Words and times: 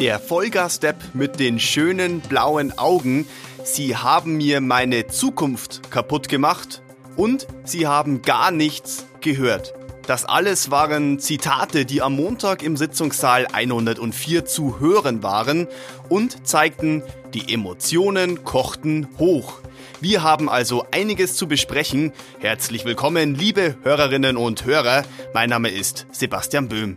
Der 0.00 0.18
Vollgas-Step 0.18 0.96
mit 1.12 1.38
den 1.38 1.60
schönen 1.60 2.20
blauen 2.22 2.78
Augen. 2.78 3.26
Sie 3.64 3.96
haben 3.96 4.38
mir 4.38 4.62
meine 4.62 5.08
Zukunft 5.08 5.90
kaputt 5.90 6.30
gemacht 6.30 6.80
und 7.16 7.46
sie 7.64 7.86
haben 7.86 8.22
gar 8.22 8.50
nichts 8.50 9.04
gehört. 9.20 9.74
Das 10.06 10.24
alles 10.24 10.70
waren 10.70 11.18
Zitate, 11.18 11.84
die 11.84 12.00
am 12.00 12.16
Montag 12.16 12.62
im 12.62 12.78
Sitzungssaal 12.78 13.46
104 13.52 14.46
zu 14.46 14.80
hören 14.80 15.22
waren 15.22 15.68
und 16.08 16.48
zeigten, 16.48 17.02
die 17.34 17.52
Emotionen 17.52 18.42
kochten 18.42 19.06
hoch. 19.18 19.60
Wir 20.00 20.22
haben 20.22 20.48
also 20.48 20.86
einiges 20.92 21.36
zu 21.36 21.46
besprechen. 21.46 22.14
Herzlich 22.38 22.86
willkommen, 22.86 23.34
liebe 23.34 23.76
Hörerinnen 23.82 24.38
und 24.38 24.64
Hörer. 24.64 25.04
Mein 25.34 25.50
Name 25.50 25.68
ist 25.68 26.06
Sebastian 26.10 26.68
Böhm. 26.68 26.96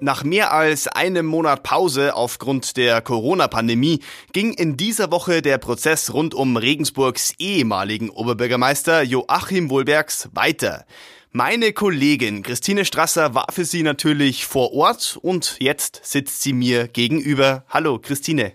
Nach 0.00 0.24
mehr 0.24 0.52
als 0.52 0.88
einem 0.88 1.24
Monat 1.24 1.62
Pause 1.62 2.14
aufgrund 2.14 2.76
der 2.76 3.00
Corona-Pandemie 3.00 4.00
ging 4.32 4.52
in 4.52 4.76
dieser 4.76 5.10
Woche 5.10 5.40
der 5.40 5.56
Prozess 5.58 6.12
rund 6.12 6.34
um 6.34 6.56
Regensburgs 6.56 7.32
ehemaligen 7.38 8.10
Oberbürgermeister 8.10 9.02
Joachim 9.02 9.70
Wohlbergs 9.70 10.28
weiter. 10.32 10.84
Meine 11.32 11.72
Kollegin 11.72 12.42
Christine 12.42 12.84
Strasser 12.84 13.34
war 13.34 13.46
für 13.50 13.64
Sie 13.64 13.82
natürlich 13.82 14.46
vor 14.46 14.72
Ort 14.74 15.18
und 15.22 15.56
jetzt 15.60 16.00
sitzt 16.02 16.42
sie 16.42 16.52
mir 16.52 16.88
gegenüber. 16.88 17.64
Hallo 17.68 17.98
Christine. 17.98 18.52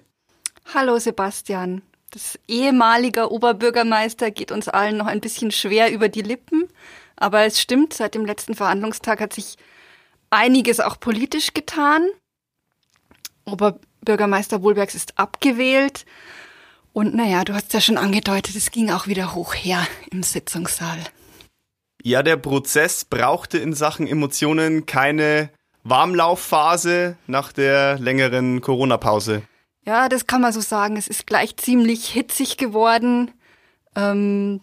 Hallo 0.73 0.99
Sebastian. 0.99 1.81
Das 2.11 2.37
ehemalige 2.47 3.31
Oberbürgermeister 3.31 4.31
geht 4.31 4.51
uns 4.51 4.67
allen 4.67 4.97
noch 4.97 5.07
ein 5.07 5.21
bisschen 5.21 5.51
schwer 5.51 5.91
über 5.91 6.09
die 6.09 6.21
Lippen, 6.21 6.67
aber 7.15 7.45
es 7.45 7.59
stimmt, 7.61 7.93
seit 7.93 8.15
dem 8.15 8.25
letzten 8.25 8.53
Verhandlungstag 8.53 9.21
hat 9.21 9.33
sich 9.33 9.55
einiges 10.31 10.79
auch 10.79 10.99
politisch 10.99 11.53
getan. 11.53 12.07
Oberbürgermeister 13.45 14.63
Wohlbergs 14.63 14.95
ist 14.95 15.19
abgewählt. 15.19 16.05
Und 16.93 17.13
naja, 17.13 17.43
du 17.43 17.53
hast 17.53 17.73
ja 17.73 17.81
schon 17.81 17.97
angedeutet, 17.97 18.55
es 18.55 18.71
ging 18.71 18.89
auch 18.89 19.07
wieder 19.07 19.35
hoch 19.35 19.53
her 19.53 19.85
im 20.11 20.23
Sitzungssaal. 20.23 20.99
Ja, 22.03 22.23
der 22.23 22.37
Prozess 22.37 23.05
brauchte 23.05 23.59
in 23.59 23.73
Sachen 23.73 24.07
Emotionen 24.07 24.85
keine 24.85 25.51
Warmlaufphase 25.83 27.15
nach 27.27 27.53
der 27.53 27.99
längeren 27.99 28.61
Corona-Pause. 28.61 29.43
Ja, 29.85 30.09
das 30.09 30.27
kann 30.27 30.41
man 30.41 30.53
so 30.53 30.61
sagen. 30.61 30.97
Es 30.97 31.07
ist 31.07 31.25
gleich 31.25 31.57
ziemlich 31.57 32.09
hitzig 32.09 32.57
geworden. 32.57 33.31
Ähm, 33.95 34.61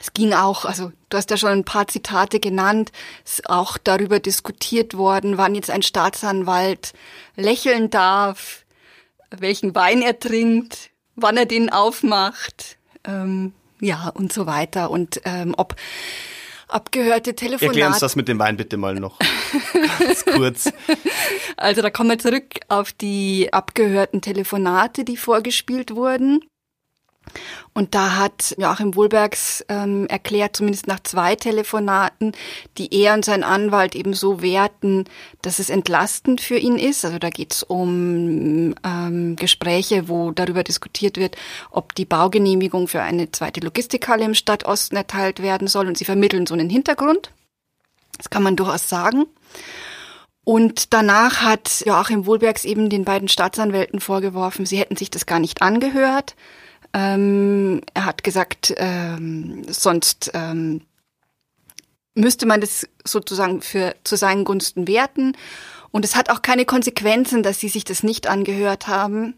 es 0.00 0.12
ging 0.12 0.32
auch, 0.32 0.64
also 0.64 0.92
du 1.08 1.16
hast 1.16 1.30
ja 1.30 1.36
schon 1.36 1.50
ein 1.50 1.64
paar 1.64 1.88
Zitate 1.88 2.40
genannt, 2.40 2.90
es 3.24 3.34
ist 3.34 3.50
auch 3.50 3.78
darüber 3.78 4.20
diskutiert 4.20 4.96
worden, 4.96 5.38
wann 5.38 5.54
jetzt 5.54 5.70
ein 5.70 5.82
Staatsanwalt 5.82 6.92
lächeln 7.36 7.90
darf, 7.90 8.64
welchen 9.30 9.74
Wein 9.74 10.02
er 10.02 10.18
trinkt, 10.18 10.90
wann 11.14 11.36
er 11.36 11.46
den 11.46 11.70
aufmacht, 11.70 12.78
ähm, 13.04 13.52
ja 13.80 14.08
und 14.14 14.32
so 14.32 14.46
weiter 14.46 14.90
und 14.90 15.20
ähm, 15.24 15.54
ob 15.56 15.76
abgehörte 16.68 17.34
Telefonate. 17.34 17.66
Erklär 17.66 17.88
uns 17.88 17.98
das 17.98 18.16
mit 18.16 18.28
dem 18.28 18.38
Wein 18.38 18.56
bitte 18.56 18.76
mal 18.76 18.94
noch 18.94 19.18
ganz 19.98 20.24
kurz. 20.24 20.72
Also 21.56 21.82
da 21.82 21.90
kommen 21.90 22.10
wir 22.10 22.18
zurück 22.18 22.60
auf 22.68 22.92
die 22.92 23.52
abgehörten 23.52 24.22
Telefonate, 24.22 25.04
die 25.04 25.16
vorgespielt 25.16 25.94
wurden. 25.94 26.40
Und 27.74 27.94
da 27.94 28.16
hat 28.16 28.54
Joachim 28.58 28.94
Wohlbergs 28.94 29.64
ähm, 29.68 30.06
erklärt, 30.08 30.56
zumindest 30.56 30.86
nach 30.86 31.00
zwei 31.00 31.36
Telefonaten, 31.36 32.32
die 32.76 32.92
er 32.94 33.14
und 33.14 33.24
sein 33.24 33.44
Anwalt 33.44 33.94
eben 33.94 34.12
so 34.12 34.42
werten, 34.42 35.04
dass 35.40 35.58
es 35.58 35.70
entlastend 35.70 36.40
für 36.40 36.56
ihn 36.56 36.76
ist. 36.76 37.04
Also 37.04 37.18
da 37.18 37.30
geht 37.30 37.54
es 37.54 37.62
um 37.62 38.74
ähm, 38.84 39.36
Gespräche, 39.36 40.08
wo 40.08 40.32
darüber 40.32 40.64
diskutiert 40.64 41.16
wird, 41.16 41.36
ob 41.70 41.94
die 41.94 42.04
Baugenehmigung 42.04 42.88
für 42.88 43.02
eine 43.02 43.32
zweite 43.32 43.60
Logistikhalle 43.60 44.24
im 44.24 44.34
Stadtosten 44.34 44.96
erteilt 44.96 45.40
werden 45.42 45.68
soll. 45.68 45.86
Und 45.86 45.96
sie 45.96 46.04
vermitteln 46.04 46.46
so 46.46 46.54
einen 46.54 46.70
Hintergrund. 46.70 47.32
Das 48.18 48.28
kann 48.28 48.42
man 48.42 48.56
durchaus 48.56 48.88
sagen. 48.88 49.24
Und 50.44 50.92
danach 50.92 51.40
hat 51.40 51.84
Joachim 51.86 52.26
Wohlbergs 52.26 52.64
eben 52.64 52.90
den 52.90 53.04
beiden 53.04 53.28
Staatsanwälten 53.28 54.00
vorgeworfen, 54.00 54.66
sie 54.66 54.76
hätten 54.76 54.96
sich 54.96 55.08
das 55.08 55.24
gar 55.24 55.38
nicht 55.38 55.62
angehört 55.62 56.34
ähm, 56.94 57.80
er 57.94 58.04
hat 58.04 58.22
gesagt, 58.24 58.74
ähm, 58.76 59.64
sonst 59.68 60.30
ähm, 60.34 60.82
müsste 62.14 62.46
man 62.46 62.60
das 62.60 62.88
sozusagen 63.04 63.62
für 63.62 63.94
zu 64.04 64.16
seinen 64.16 64.44
Gunsten 64.44 64.86
werten. 64.86 65.36
Und 65.90 66.04
es 66.04 66.16
hat 66.16 66.30
auch 66.30 66.42
keine 66.42 66.64
Konsequenzen, 66.64 67.42
dass 67.42 67.60
sie 67.60 67.68
sich 67.68 67.84
das 67.84 68.02
nicht 68.02 68.26
angehört 68.26 68.88
haben, 68.88 69.34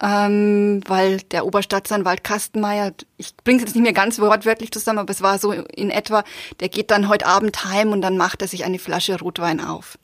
ähm, 0.00 0.80
weil 0.86 1.18
der 1.22 1.44
Oberstaatsanwalt 1.44 2.22
Kastenmeier, 2.22 2.92
ich 3.16 3.36
bringe 3.36 3.58
es 3.58 3.64
jetzt 3.64 3.74
nicht 3.74 3.82
mehr 3.82 3.92
ganz 3.92 4.18
wortwörtlich 4.20 4.70
zusammen, 4.70 5.00
aber 5.00 5.10
es 5.10 5.22
war 5.22 5.38
so 5.38 5.52
in 5.52 5.90
etwa, 5.90 6.22
der 6.60 6.68
geht 6.68 6.92
dann 6.92 7.08
heute 7.08 7.26
Abend 7.26 7.64
heim 7.64 7.90
und 7.90 8.00
dann 8.00 8.16
macht 8.16 8.42
er 8.42 8.48
sich 8.48 8.64
eine 8.64 8.78
Flasche 8.78 9.18
Rotwein 9.18 9.60
auf. 9.60 9.98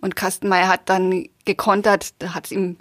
Und 0.00 0.16
Kastenmeier 0.16 0.68
hat 0.68 0.88
dann 0.88 1.28
gekontert, 1.44 2.14
da 2.20 2.34
hat 2.34 2.46
es 2.46 2.52
ihm 2.52 2.78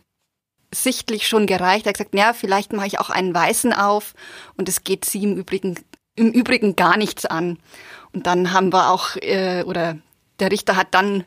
sichtlich 0.74 1.28
schon 1.28 1.46
gereicht. 1.46 1.86
Er 1.86 1.90
hat 1.90 1.98
gesagt, 1.98 2.16
ja, 2.16 2.34
vielleicht 2.34 2.74
mache 2.74 2.88
ich 2.88 3.00
auch 3.00 3.10
einen 3.10 3.34
Weißen 3.34 3.74
auf 3.74 4.14
und 4.58 4.70
es 4.70 4.84
geht 4.84 5.06
sie 5.06 5.24
im 5.24 5.38
Übrigen, 5.38 5.80
im 6.16 6.32
Übrigen 6.32 6.76
gar 6.76 6.98
nichts 6.98 7.26
an. 7.26 7.60
Und 8.12 8.28
dann 8.28 8.54
haben 8.54 8.72
wir 8.72 8.90
auch, 8.90 9.16
äh, 9.18 9.64
oder 9.64 9.98
der 10.40 10.52
Richter 10.52 10.76
hat 10.76 10.88
dann 10.92 11.24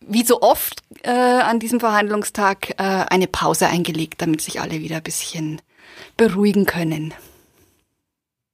wie 0.00 0.24
so 0.24 0.42
oft 0.42 0.82
äh, 1.02 1.10
an 1.10 1.58
diesem 1.60 1.80
Verhandlungstag 1.80 2.70
äh, 2.78 3.06
eine 3.08 3.26
Pause 3.26 3.68
eingelegt, 3.68 4.20
damit 4.20 4.40
sich 4.40 4.60
alle 4.60 4.80
wieder 4.80 4.96
ein 4.96 5.02
bisschen 5.02 5.62
beruhigen 6.16 6.66
können. 6.66 7.14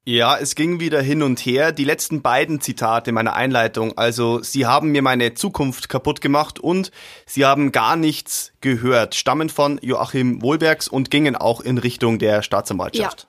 Ja, 0.04 0.38
es 0.38 0.54
ging 0.54 0.80
wieder 0.80 1.02
hin 1.02 1.22
und 1.22 1.40
her. 1.40 1.72
Die 1.72 1.84
letzten 1.84 2.22
beiden 2.22 2.60
Zitate 2.60 3.12
meiner 3.12 3.34
Einleitung. 3.34 3.98
Also, 3.98 4.42
Sie 4.42 4.64
haben 4.64 4.92
mir 4.92 5.02
meine 5.02 5.34
Zukunft 5.34 5.88
kaputt 5.90 6.20
gemacht 6.22 6.58
und 6.58 6.90
Sie 7.26 7.44
haben 7.44 7.70
gar 7.70 7.96
nichts 7.96 8.52
gehört. 8.62 9.14
Stammen 9.14 9.50
von 9.50 9.78
Joachim 9.82 10.40
Wohlbergs 10.40 10.88
und 10.88 11.10
gingen 11.10 11.36
auch 11.36 11.60
in 11.60 11.76
Richtung 11.76 12.18
der 12.18 12.42
Staatsanwaltschaft. 12.42 13.22
Ja. 13.22 13.26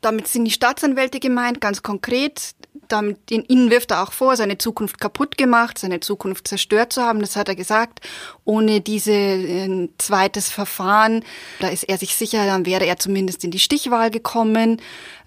Damit 0.00 0.26
sind 0.26 0.44
die 0.46 0.50
Staatsanwälte 0.50 1.20
gemeint, 1.20 1.60
ganz 1.60 1.82
konkret. 1.82 2.54
Damit, 2.88 3.30
ihnen 3.30 3.70
wirft 3.70 3.90
er 3.90 4.02
auch 4.02 4.12
vor, 4.12 4.36
seine 4.36 4.58
Zukunft 4.58 5.00
kaputt 5.00 5.36
gemacht, 5.36 5.78
seine 5.78 6.00
Zukunft 6.00 6.48
zerstört 6.48 6.92
zu 6.92 7.02
haben. 7.02 7.20
Das 7.20 7.36
hat 7.36 7.48
er 7.48 7.56
gesagt. 7.56 8.00
Ohne 8.44 8.80
diese 8.80 9.12
äh, 9.12 9.88
zweites 9.98 10.48
Verfahren, 10.48 11.24
da 11.60 11.68
ist 11.68 11.84
er 11.84 11.98
sich 11.98 12.16
sicher, 12.16 12.46
dann 12.46 12.66
wäre 12.66 12.86
er 12.86 12.98
zumindest 12.98 13.44
in 13.44 13.50
die 13.50 13.58
Stichwahl 13.58 14.10
gekommen. 14.10 14.80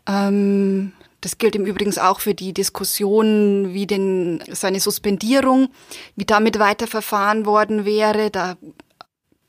Ähm, 0.08 0.94
das 1.22 1.38
gilt 1.40 1.56
im 1.56 1.66
Übrigen 1.66 1.98
auch 1.98 2.20
für 2.20 2.36
die 2.36 2.54
Diskussion, 2.54 3.74
wie 3.74 3.88
denn 3.88 4.44
seine 4.52 4.80
Suspendierung, 4.80 5.70
wie 6.16 6.26
damit 6.26 6.60
weiterverfahren 6.60 7.46
worden 7.46 7.86
wäre. 7.86 8.30
Da 8.30 8.56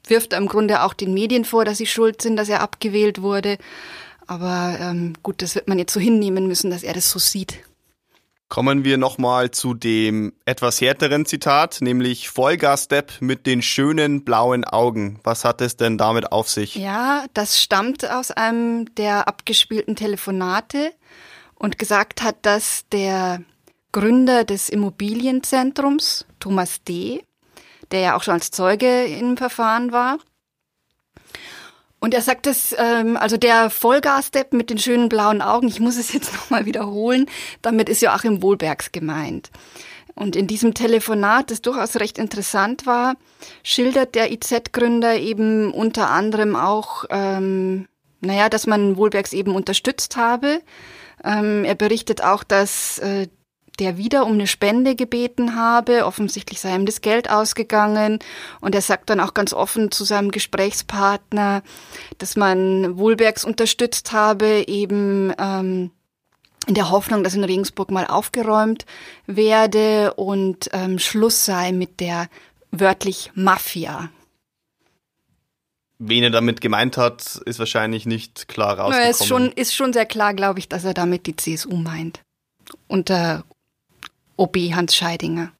wirft 0.06 0.32
er 0.32 0.38
im 0.38 0.48
Grunde 0.48 0.82
auch 0.82 0.94
den 0.94 1.12
Medien 1.12 1.44
vor, 1.44 1.64
dass 1.64 1.78
sie 1.78 1.86
schuld 1.86 2.22
sind, 2.22 2.36
dass 2.36 2.48
er 2.48 2.62
abgewählt 2.62 3.20
wurde. 3.20 3.58
Aber 4.26 4.76
ähm, 4.80 5.14
gut, 5.22 5.42
das 5.42 5.54
wird 5.54 5.68
man 5.68 5.78
jetzt 5.78 5.92
so 5.92 6.00
hinnehmen 6.00 6.46
müssen, 6.46 6.70
dass 6.70 6.82
er 6.82 6.94
das 6.94 7.10
so 7.10 7.18
sieht. 7.18 7.58
Kommen 8.48 8.82
wir 8.82 8.96
nochmal 8.96 9.50
zu 9.50 9.74
dem 9.74 10.32
etwas 10.46 10.80
härteren 10.80 11.26
Zitat, 11.26 11.78
nämlich 11.82 12.30
Vollgas-Step 12.30 13.20
mit 13.20 13.46
den 13.46 13.60
schönen 13.60 14.24
blauen 14.24 14.64
Augen. 14.64 15.20
Was 15.22 15.44
hat 15.44 15.60
es 15.60 15.76
denn 15.76 15.98
damit 15.98 16.32
auf 16.32 16.48
sich? 16.48 16.74
Ja, 16.74 17.26
das 17.34 17.60
stammt 17.62 18.10
aus 18.10 18.30
einem 18.30 18.94
der 18.94 19.28
abgespielten 19.28 19.96
Telefonate 19.96 20.92
und 21.56 21.78
gesagt 21.78 22.22
hat, 22.22 22.36
dass 22.42 22.84
der 22.90 23.42
Gründer 23.92 24.44
des 24.44 24.70
Immobilienzentrums, 24.70 26.24
Thomas 26.40 26.82
D., 26.84 27.22
der 27.90 28.00
ja 28.00 28.16
auch 28.16 28.22
schon 28.22 28.34
als 28.34 28.50
Zeuge 28.50 29.04
im 29.04 29.36
Verfahren 29.36 29.92
war, 29.92 30.18
und 32.00 32.14
er 32.14 32.22
sagt 32.22 32.46
es, 32.46 32.74
ähm, 32.78 33.16
also 33.16 33.36
der 33.36 33.70
Vollgas-Step 33.70 34.52
mit 34.52 34.70
den 34.70 34.78
schönen 34.78 35.08
blauen 35.08 35.42
Augen, 35.42 35.68
ich 35.68 35.80
muss 35.80 35.96
es 35.96 36.12
jetzt 36.12 36.32
nochmal 36.34 36.66
wiederholen, 36.66 37.26
damit 37.62 37.88
ist 37.88 38.02
Joachim 38.02 38.42
Wohlbergs 38.42 38.92
gemeint. 38.92 39.50
Und 40.14 40.34
in 40.34 40.48
diesem 40.48 40.74
Telefonat, 40.74 41.50
das 41.50 41.62
durchaus 41.62 41.96
recht 41.96 42.18
interessant 42.18 42.86
war, 42.86 43.14
schildert 43.62 44.16
der 44.16 44.32
IZ-Gründer 44.32 45.16
eben 45.16 45.72
unter 45.72 46.10
anderem 46.10 46.56
auch, 46.56 47.04
ähm, 47.10 47.86
naja, 48.20 48.48
dass 48.48 48.66
man 48.66 48.96
Wohlbergs 48.96 49.32
eben 49.32 49.54
unterstützt 49.54 50.16
habe. 50.16 50.60
Ähm, 51.22 51.64
er 51.64 51.76
berichtet 51.76 52.22
auch, 52.22 52.42
dass 52.42 52.98
äh, 52.98 53.28
der 53.78 53.96
wieder 53.96 54.26
um 54.26 54.32
eine 54.32 54.46
Spende 54.46 54.96
gebeten 54.96 55.54
habe. 55.54 56.04
Offensichtlich 56.04 56.60
sei 56.60 56.74
ihm 56.74 56.86
das 56.86 57.00
Geld 57.00 57.30
ausgegangen. 57.30 58.18
Und 58.60 58.74
er 58.74 58.82
sagt 58.82 59.10
dann 59.10 59.20
auch 59.20 59.34
ganz 59.34 59.52
offen 59.52 59.90
zu 59.90 60.04
seinem 60.04 60.30
Gesprächspartner, 60.30 61.62
dass 62.18 62.36
man 62.36 62.98
Wohlbergs 62.98 63.44
unterstützt 63.44 64.12
habe, 64.12 64.64
eben 64.66 65.32
ähm, 65.38 65.90
in 66.66 66.74
der 66.74 66.90
Hoffnung, 66.90 67.24
dass 67.24 67.34
in 67.34 67.44
Regensburg 67.44 67.90
mal 67.90 68.06
aufgeräumt 68.06 68.84
werde 69.26 70.14
und 70.14 70.68
ähm, 70.72 70.98
Schluss 70.98 71.44
sei 71.44 71.72
mit 71.72 72.00
der 72.00 72.28
wörtlich 72.70 73.30
Mafia. 73.34 74.10
Wen 75.98 76.22
er 76.22 76.30
damit 76.30 76.60
gemeint 76.60 76.96
hat, 76.96 77.40
ist 77.44 77.58
wahrscheinlich 77.58 78.06
nicht 78.06 78.46
klar 78.46 78.78
rausgekommen. 78.78 79.02
Ja, 79.02 79.10
ist 79.10 79.26
schon, 79.26 79.50
ist 79.52 79.74
schon 79.74 79.92
sehr 79.92 80.06
klar, 80.06 80.32
glaube 80.34 80.60
ich, 80.60 80.68
dass 80.68 80.84
er 80.84 80.94
damit 80.94 81.26
die 81.26 81.34
CSU 81.34 81.74
meint. 81.74 82.20
Unter 82.86 83.44
OB 84.38 84.56
Hans 84.74 84.96
Scheidinger. 84.96 85.52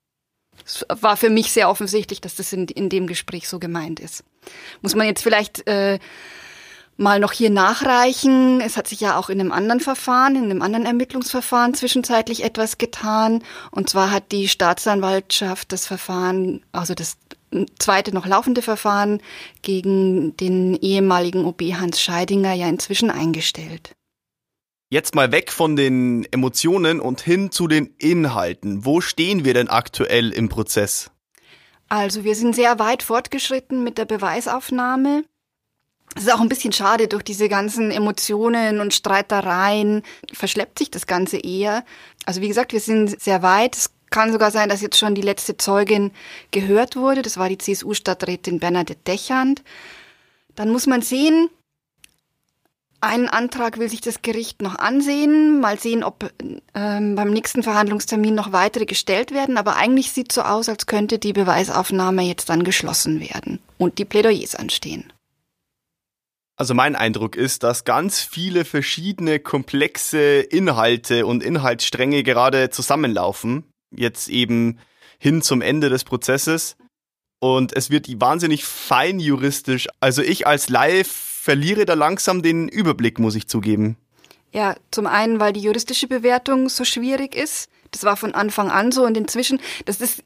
Es 0.65 0.85
war 0.89 1.17
für 1.17 1.31
mich 1.31 1.53
sehr 1.53 1.69
offensichtlich, 1.69 2.21
dass 2.21 2.37
das 2.37 2.53
in, 2.53 2.67
in 2.67 2.89
dem 2.89 3.07
Gespräch 3.07 3.49
so 3.49 3.59
gemeint 3.59 4.01
ist. 4.01 4.25
Muss 4.83 4.95
man 4.95 5.07
jetzt 5.07 5.23
vielleicht 5.23 5.67
äh, 5.67 5.99
mal 6.97 7.21
noch 7.21 7.33
hier 7.33 7.51
nachreichen. 7.51 8.61
Es 8.61 8.77
hat 8.77 8.89
sich 8.89 9.01
ja 9.01 9.19
auch 9.19 9.31
in 9.31 9.41
einem 9.41 9.53
anderen 9.53 9.81
Verfahren, 9.81 10.37
in 10.37 10.45
einem 10.45 10.63
anderen 10.63 10.85
Ermittlungsverfahren 10.85 11.75
zwischenzeitlich 11.75 12.45
etwas 12.45 12.77
getan. 12.77 13.43
Und 13.71 13.89
zwar 13.89 14.11
hat 14.11 14.33
die 14.33 14.49
Staatsanwaltschaft 14.49 15.73
das 15.73 15.87
Verfahren, 15.87 16.63
also 16.73 16.95
das 16.95 17.17
zweite 17.79 18.13
noch 18.13 18.27
laufende 18.27 18.63
Verfahren 18.63 19.23
gegen 19.63 20.37
den 20.37 20.75
ehemaligen 20.75 21.45
OB 21.45 21.63
Hans 21.75 22.01
Scheidinger 22.01 22.53
ja 22.53 22.69
inzwischen 22.69 23.11
eingestellt. 23.11 23.95
Jetzt 24.91 25.15
mal 25.15 25.33
weg 25.33 25.53
von 25.53 25.77
den 25.77 26.27
Emotionen 26.33 27.01
und 27.01 27.21
hin 27.21 27.51
zu 27.51 27.69
den 27.69 27.95
Inhalten. 27.99 28.87
Wo 28.87 29.03
stehen 29.03 29.45
wir 29.45 29.53
denn 29.53 29.69
aktuell 29.69 30.33
im 30.33 30.49
Prozess? 30.49 31.11
Also 31.91 32.25
wir 32.25 32.35
sind 32.35 32.55
sehr 32.55 32.79
weit 32.79 33.03
fortgeschritten 33.03 33.85
mit 33.85 33.99
der 33.99 34.07
Beweisaufnahme. 34.07 35.25
Es 36.17 36.23
ist 36.23 36.33
auch 36.33 36.41
ein 36.41 36.49
bisschen 36.49 36.73
schade, 36.73 37.07
durch 37.07 37.23
diese 37.23 37.51
ganzen 37.51 37.91
Emotionen 37.91 38.81
und 38.81 38.95
Streitereien 38.95 40.03
verschleppt 40.33 40.79
sich 40.79 40.91
das 40.91 41.07
Ganze 41.07 41.37
eher. 41.37 41.85
Also 42.25 42.41
wie 42.41 42.49
gesagt, 42.49 42.73
wir 42.73 42.81
sind 42.81 43.21
sehr 43.21 43.43
weit. 43.43 43.77
Es 43.77 43.91
kann 44.09 44.33
sogar 44.33 44.51
sein, 44.51 44.71
dass 44.71 44.81
jetzt 44.81 44.97
schon 44.97 45.15
die 45.15 45.21
letzte 45.21 45.59
Zeugin 45.59 46.13
gehört 46.51 46.97
wurde. 46.97 47.21
Das 47.21 47.37
war 47.37 47.51
die 47.51 47.59
CSU-Stadträtin 47.59 48.59
Bernadette 48.59 49.03
Dechand. 49.07 49.63
Dann 50.55 50.71
muss 50.71 50.87
man 50.87 51.03
sehen, 51.03 51.51
einen 53.01 53.29
Antrag 53.29 53.79
will 53.79 53.89
sich 53.89 54.01
das 54.01 54.23
Gericht 54.23 54.63
noch 54.63 54.77
ansehen, 54.77 55.61
mal 55.61 55.79
sehen, 55.79 56.03
ob 56.03 56.33
ähm, 56.75 57.15
beim 57.15 57.31
nächsten 57.31 57.63
Verhandlungstermin 57.63 58.35
noch 58.35 58.53
weitere 58.53 58.87
gestellt 58.87 59.33
werden. 59.33 59.57
Aber 59.57 59.77
eigentlich 59.77 60.13
sieht 60.13 60.33
so 60.33 60.43
aus, 60.43 60.69
als 60.69 60.87
könnte 60.87 61.19
die 61.19 61.33
Beweisaufnahme 61.33 62.23
jetzt 62.23 62.49
dann 62.49 62.65
geschlossen 62.65 63.21
werden 63.21 63.61
und 63.79 63.99
die 63.99 64.05
Plädoyers 64.05 64.55
anstehen. 64.55 65.13
Also 66.57 66.75
mein 66.75 66.97
Eindruck 66.97 67.37
ist, 67.37 67.63
dass 67.63 67.85
ganz 67.85 68.21
viele 68.21 68.65
verschiedene 68.65 69.39
komplexe 69.39 70.41
Inhalte 70.41 71.25
und 71.25 71.43
Inhaltsstränge 71.45 72.25
gerade 72.25 72.71
zusammenlaufen 72.71 73.65
jetzt 73.91 74.29
eben 74.29 74.79
hin 75.19 75.43
zum 75.43 75.63
Ende 75.63 75.89
des 75.89 76.05
Prozesses. 76.05 76.77
Und 77.41 77.77
es 77.77 77.91
wird 77.91 78.09
wahnsinnig 78.21 78.65
fein 78.65 79.21
juristisch. 79.21 79.87
Also 80.01 80.23
ich 80.23 80.47
als 80.47 80.69
Live 80.69 81.28
verliere 81.49 81.87
da 81.87 81.95
langsam 81.95 82.43
den 82.43 82.69
Überblick, 82.69 83.19
muss 83.19 83.35
ich 83.35 83.49
zugeben. 83.49 83.97
Ja, 84.53 84.77
zum 84.91 85.07
einen, 85.07 85.41
weil 85.41 85.55
die 85.55 85.63
juristische 85.63 86.07
Bewertung 86.07 86.69
so 86.69 86.85
schwierig 86.85 87.35
ist. 87.35 87.71
Das 87.91 88.05
war 88.05 88.19
von 88.19 88.35
Anfang 88.35 88.71
an 88.71 88.93
so 88.93 89.07
und 89.07 89.17
inzwischen, 89.17 89.59
das 89.87 90.03
ist, 90.03 90.23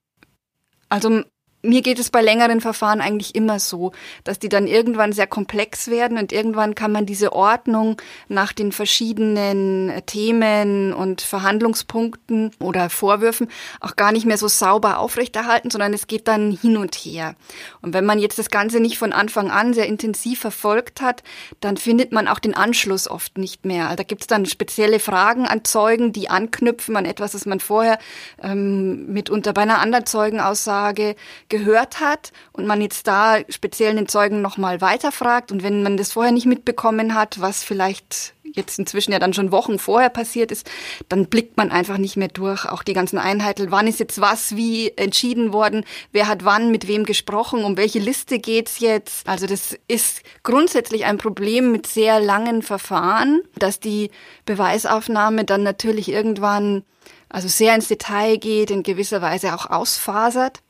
also 0.89 1.23
mir 1.63 1.81
geht 1.83 2.01
es 2.01 2.11
bei 2.11 2.21
längeren 2.21 2.61
Verfahren 2.61 3.01
eigentlich 3.01 3.35
immer 3.35 3.61
so, 3.61 3.93
dass 4.25 4.39
die 4.41 4.49
dann 4.49 4.67
irgendwann 4.67 5.13
sehr 5.13 5.29
komplex 5.29 5.89
werden 5.89 6.19
und 6.19 6.33
irgendwann 6.33 6.75
kann 6.75 6.91
man 6.91 7.07
diese 7.07 7.33
Ordnung 7.33 8.01
nach 8.29 8.53
den 8.53 8.73
verschiedenen 8.73 9.93
Themen 10.07 10.93
und 10.93 11.21
Verhandlungspunkten 11.21 12.51
oder 12.59 12.91
Vorwürfen 12.91 13.49
auch 13.81 13.95
gar 13.95 14.11
nicht 14.11 14.27
mehr 14.27 14.39
so 14.39 14.49
sauber 14.49 14.99
aufrechterhalten, 14.99 15.71
sondern 15.71 15.95
es 15.95 16.09
geht 16.09 16.27
dann 16.27 16.51
hin 16.51 16.77
und 16.77 16.97
her. 16.97 17.37
Und 17.81 17.95
wenn 17.95 18.05
man 18.05 18.19
jetzt 18.19 18.39
das 18.39 18.51
Ganze 18.51 18.81
nicht 18.81 18.99
von 18.99 19.13
Anfang 19.13 19.51
an 19.51 19.73
sehr 19.73 19.87
intensiv 19.87 20.41
verfolgt 20.41 21.01
hat, 21.01 21.23
dann 21.61 21.77
findet 21.77 22.11
man 22.11 22.27
auch 22.27 22.41
den 22.41 22.55
Anschluss 22.55 23.09
oft 23.09 23.39
nicht 23.39 23.65
mehr. 23.65 23.85
Also 23.85 23.97
da 23.97 24.03
gibt 24.03 24.23
es 24.23 24.27
dann 24.27 24.47
spezielle 24.47 24.99
Fragen 24.99 25.47
an 25.47 25.65
Zeugen, 25.65 26.13
die 26.13 26.29
anknüpfen 26.29 26.97
an 26.97 27.05
etwas, 27.05 27.33
das 27.33 27.47
man 27.47 27.61
vorher 27.61 27.99
ähm, 28.43 29.13
mitunter 29.13 29.53
bei 29.53 29.63
einer 29.63 29.79
anderen 29.79 30.07
Zeugenaussage 30.07 31.15
gehört 31.53 32.01
hat 32.01 32.33
und 32.53 32.67
man 32.67 32.81
jetzt 32.81 33.07
da 33.07 33.37
speziell 33.51 33.95
den 33.95 34.09
Zeugen 34.09 34.41
nochmal 34.41 34.81
weiterfragt 34.81 35.53
und 35.53 35.63
wenn 35.63 35.83
man 35.83 35.99
das 35.99 36.13
vorher 36.13 36.33
nicht 36.33 36.47
mitbekommen 36.47 37.15
hat, 37.15 37.43
was 37.43 37.63
vielleicht 37.63 38.33
jetzt 38.55 38.79
inzwischen 38.79 39.13
ja 39.13 39.19
dann 39.19 39.35
schon 39.35 39.53
Wochen 39.53 39.79
vorher 39.79 40.09
passiert 40.09 40.51
ist, 40.51 40.71
dann 41.11 41.27
blickt 41.27 41.59
man 41.59 41.71
einfach 41.71 41.99
nicht 41.99 42.17
mehr 42.17 42.29
durch. 42.29 42.65
Auch 42.65 42.83
die 42.83 42.95
ganzen 42.95 43.19
Einheiten, 43.19 43.71
wann 43.71 43.87
ist 43.87 44.01
jetzt 44.01 44.21
was 44.21 44.57
wie 44.57 44.97
entschieden 44.97 45.53
worden, 45.53 45.85
wer 46.11 46.27
hat 46.27 46.45
wann 46.45 46.71
mit 46.71 46.89
wem 46.89 47.05
gesprochen, 47.05 47.65
um 47.65 47.77
welche 47.77 47.99
Liste 47.99 48.39
geht's 48.39 48.81
jetzt. 48.81 49.29
Also 49.29 49.47
das 49.47 49.79
ist 49.89 50.23
grundsätzlich 50.43 51.05
ein 51.05 51.19
Problem 51.19 51.71
mit 51.71 51.87
sehr 51.87 52.19
langen 52.19 52.63
Verfahren, 52.63 53.43
dass 53.57 53.79
die 53.79 54.11
Beweisaufnahme 54.47 55.45
dann 55.45 55.63
natürlich 55.63 56.09
irgendwann 56.09 56.85
also 57.29 57.49
sehr 57.49 57.75
ins 57.75 57.89
Detail 57.89 58.39
geht, 58.39 58.71
in 58.71 58.83
gewisser 58.83 59.21
Weise 59.21 59.55
auch 59.55 59.67
ausfasert 59.67 60.63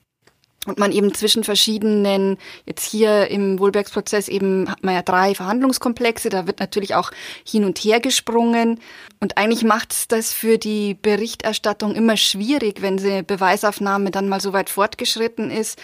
und 0.67 0.79
man 0.79 0.93
eben 0.93 1.13
zwischen 1.13 1.43
verschiedenen, 1.43 2.39
jetzt 2.67 2.89
hier 2.89 3.29
im 3.29 3.59
Wohlbergsprozess 3.59 4.29
eben 4.29 4.71
hat 4.71 4.85
man 4.85 4.95
ja 4.95 5.03
drei 5.03 5.35
Verhandlungskomplexe, 5.35 6.29
da 6.29 6.47
wird 6.47 6.61
natürlich 6.61 6.95
auch 6.95 7.11
hin 7.45 7.65
und 7.65 7.79
her 7.79 8.01
gesprungen. 8.01 8.79
Und 9.21 9.39
eigentlich 9.39 9.65
macht 9.65 9.93
es 9.93 10.09
das 10.09 10.33
für 10.33 10.59
die 10.59 10.95
Berichterstattung 10.95 11.95
immer 11.95 12.17
schwierig, 12.17 12.81
wenn 12.81 12.97
die 12.97 13.23
Beweisaufnahme 13.23 14.11
dann 14.11 14.29
mal 14.29 14.41
so 14.41 14.53
weit 14.53 14.71
fortgeschritten 14.71 15.51
ist. 15.51 15.81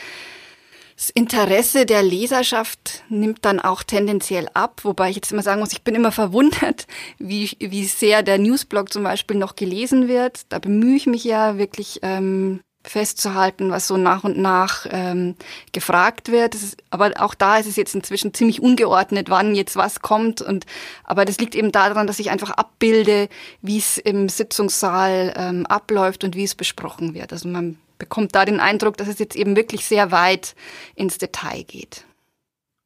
Das 0.96 1.10
Interesse 1.10 1.86
der 1.86 2.02
Leserschaft 2.02 3.04
nimmt 3.08 3.44
dann 3.44 3.60
auch 3.60 3.84
tendenziell 3.84 4.48
ab, 4.54 4.80
wobei 4.82 5.10
ich 5.10 5.16
jetzt 5.16 5.30
immer 5.30 5.42
sagen 5.42 5.60
muss, 5.60 5.70
ich 5.70 5.82
bin 5.82 5.94
immer 5.94 6.10
verwundert, 6.10 6.88
wie, 7.18 7.50
wie 7.60 7.84
sehr 7.84 8.24
der 8.24 8.38
Newsblog 8.38 8.92
zum 8.92 9.04
Beispiel 9.04 9.36
noch 9.36 9.54
gelesen 9.54 10.08
wird. 10.08 10.40
Da 10.48 10.58
bemühe 10.58 10.96
ich 10.96 11.06
mich 11.06 11.22
ja 11.22 11.56
wirklich 11.56 12.00
ähm, 12.02 12.60
festzuhalten, 12.90 13.70
was 13.70 13.86
so 13.86 13.96
nach 13.96 14.24
und 14.24 14.38
nach 14.38 14.86
ähm, 14.90 15.36
gefragt 15.72 16.30
wird. 16.30 16.54
Ist, 16.54 16.76
aber 16.90 17.12
auch 17.18 17.34
da 17.34 17.58
ist 17.58 17.66
es 17.66 17.76
jetzt 17.76 17.94
inzwischen 17.94 18.34
ziemlich 18.34 18.60
ungeordnet, 18.60 19.30
wann 19.30 19.54
jetzt 19.54 19.76
was 19.76 20.00
kommt. 20.00 20.40
Und 20.40 20.66
aber 21.04 21.24
das 21.24 21.38
liegt 21.38 21.54
eben 21.54 21.72
daran, 21.72 22.06
dass 22.06 22.18
ich 22.18 22.30
einfach 22.30 22.50
abbilde, 22.50 23.28
wie 23.62 23.78
es 23.78 23.98
im 23.98 24.28
Sitzungssaal 24.28 25.34
ähm, 25.36 25.66
abläuft 25.66 26.24
und 26.24 26.36
wie 26.36 26.44
es 26.44 26.54
besprochen 26.54 27.14
wird. 27.14 27.32
Also 27.32 27.48
man 27.48 27.78
bekommt 27.98 28.34
da 28.34 28.44
den 28.44 28.60
Eindruck, 28.60 28.96
dass 28.96 29.08
es 29.08 29.18
jetzt 29.18 29.36
eben 29.36 29.56
wirklich 29.56 29.84
sehr 29.84 30.10
weit 30.10 30.54
ins 30.94 31.18
Detail 31.18 31.64
geht. 31.64 32.04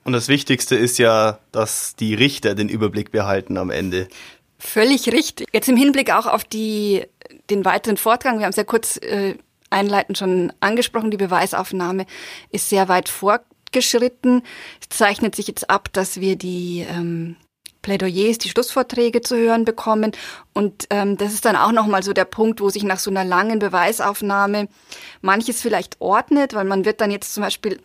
Und 0.04 0.12
das 0.14 0.28
Wichtigste 0.28 0.74
ist 0.74 0.98
ja, 0.98 1.38
dass 1.52 1.94
die 1.94 2.14
Richter 2.14 2.54
den 2.54 2.68
Überblick 2.68 3.12
behalten 3.12 3.56
am 3.56 3.70
Ende. 3.70 4.08
Völlig 4.58 5.12
richtig. 5.12 5.48
Jetzt 5.52 5.68
im 5.68 5.76
Hinblick 5.76 6.12
auch 6.12 6.26
auf 6.26 6.44
die, 6.44 7.04
den 7.50 7.64
weiteren 7.64 7.96
Fortgang. 7.96 8.38
Wir 8.38 8.44
haben 8.44 8.50
es 8.50 8.56
ja 8.56 8.64
kurz 8.64 8.96
äh, 8.96 9.36
einleitend 9.72 10.18
schon 10.18 10.52
angesprochen, 10.60 11.10
die 11.10 11.16
Beweisaufnahme 11.16 12.06
ist 12.50 12.68
sehr 12.68 12.88
weit 12.88 13.08
fortgeschritten. 13.08 14.42
Es 14.80 14.96
zeichnet 14.96 15.34
sich 15.34 15.46
jetzt 15.48 15.70
ab, 15.70 15.88
dass 15.92 16.20
wir 16.20 16.36
die 16.36 16.86
ähm, 16.88 17.36
Plädoyers, 17.82 18.38
die 18.38 18.48
Schlussvorträge 18.48 19.20
zu 19.20 19.36
hören 19.36 19.64
bekommen. 19.64 20.12
Und 20.54 20.86
ähm, 20.90 21.16
das 21.16 21.34
ist 21.34 21.44
dann 21.44 21.56
auch 21.56 21.72
nochmal 21.72 22.02
so 22.02 22.12
der 22.12 22.24
Punkt, 22.24 22.60
wo 22.60 22.70
sich 22.70 22.84
nach 22.84 22.98
so 22.98 23.10
einer 23.10 23.24
langen 23.24 23.58
Beweisaufnahme 23.58 24.68
manches 25.20 25.60
vielleicht 25.60 26.00
ordnet, 26.00 26.54
weil 26.54 26.64
man 26.64 26.84
wird 26.84 27.00
dann 27.00 27.10
jetzt 27.10 27.34
zum 27.34 27.42
Beispiel 27.42 27.80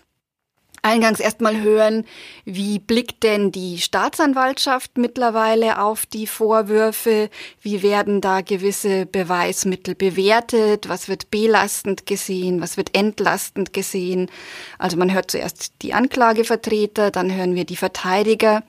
eingangs 0.81 1.19
erstmal 1.19 1.61
hören, 1.61 2.05
wie 2.45 2.79
blickt 2.79 3.23
denn 3.23 3.51
die 3.51 3.79
Staatsanwaltschaft 3.79 4.97
mittlerweile 4.97 5.81
auf 5.81 6.05
die 6.05 6.27
Vorwürfe? 6.27 7.29
Wie 7.61 7.81
werden 7.81 8.21
da 8.21 8.41
gewisse 8.41 9.05
Beweismittel 9.05 9.95
bewertet? 9.95 10.89
Was 10.89 11.07
wird 11.07 11.29
belastend 11.31 12.05
gesehen? 12.05 12.61
Was 12.61 12.77
wird 12.77 12.95
entlastend 12.95 13.73
gesehen? 13.73 14.29
Also 14.77 14.97
man 14.97 15.13
hört 15.13 15.31
zuerst 15.31 15.73
die 15.81 15.93
Anklagevertreter, 15.93 17.11
dann 17.11 17.33
hören 17.33 17.55
wir 17.55 17.65
die 17.65 17.77
Verteidiger 17.77 18.63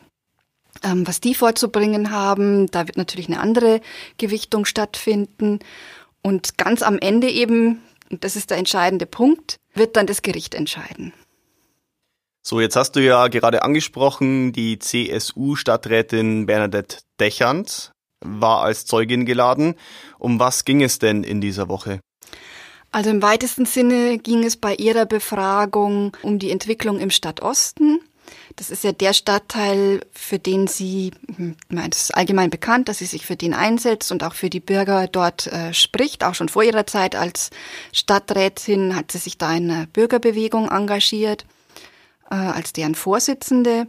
ähm, 0.85 1.07
was 1.07 1.21
die 1.21 1.35
vorzubringen 1.35 2.11
haben. 2.11 2.71
Da 2.71 2.87
wird 2.87 2.97
natürlich 2.97 3.29
eine 3.29 3.41
andere 3.41 3.81
Gewichtung 4.17 4.65
stattfinden. 4.65 5.59
Und 6.23 6.59
ganz 6.59 6.83
am 6.83 6.99
Ende 6.99 7.29
eben, 7.31 7.83
und 8.11 8.25
das 8.25 8.37
ist 8.37 8.50
der 8.50 8.59
entscheidende 8.59 9.07
Punkt, 9.07 9.57
wird 9.75 9.97
dann 9.97 10.07
das 10.07 10.23
Gericht 10.23 10.55
entscheiden. 10.55 11.12
So, 12.42 12.61
jetzt 12.61 12.76
hast 12.76 12.92
du 12.97 13.00
ja 13.00 13.28
gerade 13.28 13.62
angesprochen, 13.62 14.52
die 14.52 14.78
CSU-Stadträtin 14.78 16.47
Bernadette 16.47 16.99
Dechand 17.21 17.92
war 18.21 18.62
als 18.62 18.87
Zeugin 18.87 19.26
geladen. 19.26 19.75
Um 20.18 20.40
was 20.40 20.64
ging 20.64 20.83
es 20.83 20.99
denn 20.99 21.25
in 21.25 21.40
dieser 21.40 21.68
Woche? 21.68 22.00
Also 22.90 23.11
im 23.11 23.23
weitesten 23.23 23.66
Sinne 23.66 24.18
ging 24.18 24.45
es 24.45 24.57
bei 24.57 24.75
ihrer 24.75 25.04
Befragung 25.04 26.16
um 26.23 26.38
die 26.38 26.50
Entwicklung 26.50 26.99
im 26.99 27.11
Stadtosten. 27.11 28.00
Das 28.57 28.71
ist 28.71 28.83
ja 28.83 28.92
der 28.92 29.12
Stadtteil, 29.12 30.00
für 30.12 30.38
den 30.38 30.66
sie, 30.66 31.12
hm, 31.37 31.57
es 31.90 32.04
ist 32.04 32.14
allgemein 32.14 32.50
bekannt, 32.50 32.88
dass 32.88 32.99
sie 32.99 33.07
sich 33.07 33.25
für 33.25 33.37
den 33.37 33.54
einsetzt 33.54 34.11
und 34.11 34.23
auch 34.23 34.35
für 34.35 34.50
die 34.50 34.61
Bürger 34.61 35.07
dort 35.07 35.47
äh, 35.47 35.73
spricht. 35.73 36.25
Auch 36.25 36.35
schon 36.35 36.49
vor 36.49 36.62
ihrer 36.62 36.87
Zeit 36.87 37.14
als 37.14 37.50
Stadträtin 37.92 38.97
hat 38.97 39.12
sie 39.12 39.18
sich 39.18 39.38
da 39.38 39.54
in 39.54 39.71
einer 39.71 39.87
Bürgerbewegung 39.87 40.71
engagiert 40.71 41.45
äh, 42.30 42.35
als 42.35 42.73
deren 42.73 42.94
Vorsitzende. 42.94 43.87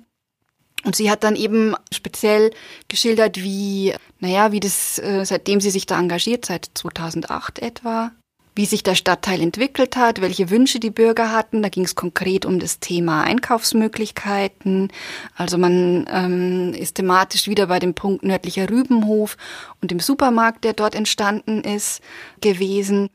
Und 0.85 0.95
sie 0.95 1.11
hat 1.11 1.23
dann 1.23 1.35
eben 1.35 1.75
speziell 1.93 2.51
geschildert, 2.87 3.37
wie, 3.37 3.93
naja, 4.19 4.51
wie 4.51 4.61
das, 4.61 4.97
äh, 4.99 5.25
seitdem 5.25 5.59
sie 5.59 5.71
sich 5.71 5.85
da 5.85 5.99
engagiert, 5.99 6.45
seit 6.45 6.69
2008 6.73 7.59
etwa, 7.59 8.11
wie 8.55 8.65
sich 8.65 8.83
der 8.83 8.95
Stadtteil 8.95 9.41
entwickelt 9.41 9.97
hat, 9.97 10.21
welche 10.21 10.49
Wünsche 10.49 10.79
die 10.79 10.89
Bürger 10.89 11.31
hatten. 11.31 11.61
Da 11.61 11.69
ging 11.69 11.83
es 11.83 11.95
konkret 11.95 12.45
um 12.45 12.59
das 12.59 12.79
Thema 12.79 13.23
Einkaufsmöglichkeiten. 13.23 14.91
Also 15.35 15.57
man 15.57 16.07
ähm, 16.09 16.73
ist 16.73 16.95
thematisch 16.95 17.47
wieder 17.47 17.67
bei 17.67 17.79
dem 17.79 17.93
Punkt 17.93 18.23
nördlicher 18.23 18.69
Rübenhof 18.69 19.35
und 19.81 19.91
dem 19.91 19.99
Supermarkt, 19.99 20.63
der 20.63 20.73
dort 20.73 20.95
entstanden 20.95 21.61
ist, 21.61 22.01
gewesen. 22.41 23.09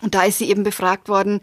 Und 0.00 0.14
da 0.14 0.22
ist 0.24 0.38
sie 0.38 0.48
eben 0.48 0.62
befragt 0.62 1.08
worden, 1.08 1.40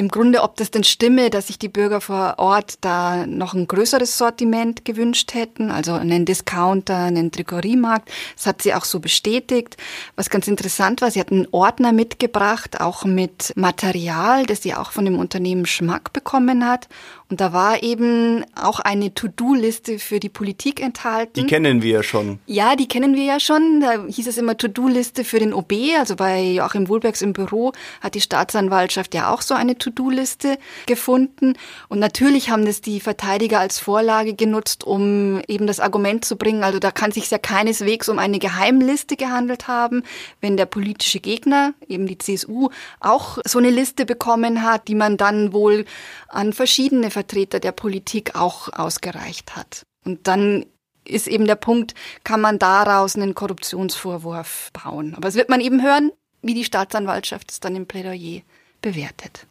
im 0.00 0.08
Grunde, 0.08 0.42
ob 0.42 0.56
das 0.56 0.70
denn 0.70 0.82
stimme, 0.82 1.28
dass 1.28 1.48
sich 1.48 1.58
die 1.58 1.68
Bürger 1.68 2.00
vor 2.00 2.36
Ort 2.38 2.78
da 2.80 3.26
noch 3.26 3.52
ein 3.52 3.68
größeres 3.68 4.16
Sortiment 4.16 4.86
gewünscht 4.86 5.34
hätten, 5.34 5.70
also 5.70 5.92
einen 5.92 6.24
Discounter, 6.24 6.96
einen 6.96 7.30
Drogeriemarkt. 7.30 8.10
Das 8.34 8.46
hat 8.46 8.62
sie 8.62 8.72
auch 8.72 8.86
so 8.86 8.98
bestätigt. 8.98 9.76
Was 10.16 10.30
ganz 10.30 10.48
interessant 10.48 11.02
war, 11.02 11.10
sie 11.10 11.20
hat 11.20 11.30
einen 11.30 11.46
Ordner 11.50 11.92
mitgebracht, 11.92 12.80
auch 12.80 13.04
mit 13.04 13.52
Material, 13.56 14.46
das 14.46 14.62
sie 14.62 14.74
auch 14.74 14.90
von 14.90 15.04
dem 15.04 15.18
Unternehmen 15.18 15.66
Schmack 15.66 16.14
bekommen 16.14 16.66
hat. 16.66 16.88
Und 17.30 17.40
da 17.40 17.52
war 17.52 17.82
eben 17.84 18.44
auch 18.60 18.80
eine 18.80 19.14
To-Do-Liste 19.14 20.00
für 20.00 20.18
die 20.18 20.28
Politik 20.28 20.80
enthalten. 20.80 21.34
Die 21.34 21.46
kennen 21.46 21.80
wir 21.80 21.92
ja 21.92 22.02
schon. 22.02 22.40
Ja, 22.46 22.74
die 22.74 22.88
kennen 22.88 23.14
wir 23.14 23.22
ja 23.22 23.38
schon. 23.38 23.80
Da 23.80 24.04
hieß 24.04 24.26
es 24.26 24.36
immer 24.36 24.56
To-Do-Liste 24.56 25.22
für 25.22 25.38
den 25.38 25.54
OB. 25.54 25.72
Also 25.96 26.16
bei 26.16 26.42
Joachim 26.42 26.88
Wohlbergs 26.88 27.22
im 27.22 27.32
Büro 27.32 27.72
hat 28.00 28.16
die 28.16 28.20
Staatsanwaltschaft 28.20 29.14
ja 29.14 29.32
auch 29.32 29.42
so 29.42 29.54
eine 29.54 29.78
To-Do-Liste 29.78 30.58
gefunden. 30.86 31.54
Und 31.88 32.00
natürlich 32.00 32.50
haben 32.50 32.66
das 32.66 32.80
die 32.80 32.98
Verteidiger 32.98 33.60
als 33.60 33.78
Vorlage 33.78 34.34
genutzt, 34.34 34.82
um 34.82 35.40
eben 35.46 35.68
das 35.68 35.78
Argument 35.78 36.24
zu 36.24 36.34
bringen. 36.34 36.64
Also 36.64 36.80
da 36.80 36.90
kann 36.90 37.12
sich 37.12 37.30
ja 37.30 37.38
keineswegs 37.38 38.08
um 38.08 38.18
eine 38.18 38.40
Geheimliste 38.40 39.14
gehandelt 39.14 39.68
haben, 39.68 40.02
wenn 40.40 40.56
der 40.56 40.66
politische 40.66 41.20
Gegner, 41.20 41.74
eben 41.86 42.08
die 42.08 42.18
CSU, 42.18 42.70
auch 42.98 43.38
so 43.44 43.60
eine 43.60 43.70
Liste 43.70 44.04
bekommen 44.04 44.64
hat, 44.64 44.88
die 44.88 44.96
man 44.96 45.16
dann 45.16 45.52
wohl 45.52 45.84
an 46.26 46.52
verschiedene 46.52 47.10
Vertreter 47.20 47.60
der 47.60 47.72
Politik 47.72 48.34
auch 48.34 48.72
ausgereicht 48.72 49.54
hat. 49.54 49.82
Und 50.06 50.26
dann 50.26 50.64
ist 51.04 51.28
eben 51.28 51.46
der 51.46 51.56
Punkt, 51.56 51.94
kann 52.24 52.40
man 52.40 52.58
daraus 52.58 53.14
einen 53.14 53.34
Korruptionsvorwurf 53.34 54.70
bauen. 54.72 55.14
Aber 55.14 55.28
es 55.28 55.34
wird 55.34 55.50
man 55.50 55.60
eben 55.60 55.82
hören, 55.82 56.12
wie 56.40 56.54
die 56.54 56.64
Staatsanwaltschaft 56.64 57.50
es 57.50 57.60
dann 57.60 57.76
im 57.76 57.86
Plädoyer 57.86 58.40
bewertet. 58.80 59.46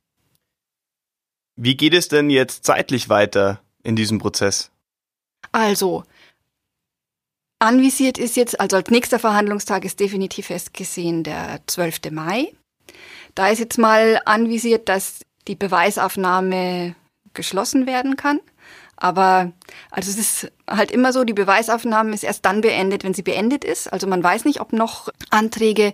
Wie 1.57 1.77
geht 1.77 1.93
es 1.93 2.07
denn 2.07 2.31
jetzt 2.31 2.65
zeitlich 2.65 3.09
weiter 3.09 3.61
in 3.83 3.95
diesem 3.95 4.17
Prozess? 4.17 4.71
Also, 5.51 6.05
anvisiert 7.59 8.17
ist 8.17 8.35
jetzt, 8.35 8.59
also 8.59 8.77
als 8.77 8.89
nächster 8.89 9.19
Verhandlungstag 9.19 9.85
ist 9.85 9.99
definitiv 9.99 10.47
festgesehen 10.47 11.23
der 11.23 11.59
12. 11.67 12.11
Mai. 12.11 12.51
Da 13.35 13.49
ist 13.49 13.59
jetzt 13.59 13.77
mal 13.77 14.19
anvisiert, 14.25 14.89
dass 14.89 15.19
die 15.47 15.55
Beweisaufnahme 15.55 16.95
geschlossen 17.33 17.87
werden 17.87 18.15
kann. 18.15 18.39
Aber 18.97 19.53
also 19.91 20.11
es 20.11 20.17
ist 20.17 20.51
halt 20.69 20.91
immer 20.91 21.13
so, 21.13 21.23
die 21.23 21.33
Beweisaufnahme 21.33 22.13
ist 22.13 22.23
erst 22.23 22.45
dann 22.45 22.61
beendet, 22.61 23.03
wenn 23.03 23.13
sie 23.13 23.21
beendet 23.21 23.63
ist. 23.63 23.91
Also 23.91 24.07
man 24.07 24.21
weiß 24.21 24.43
nicht, 24.45 24.59
ob 24.59 24.73
noch 24.73 25.09
Anträge 25.29 25.93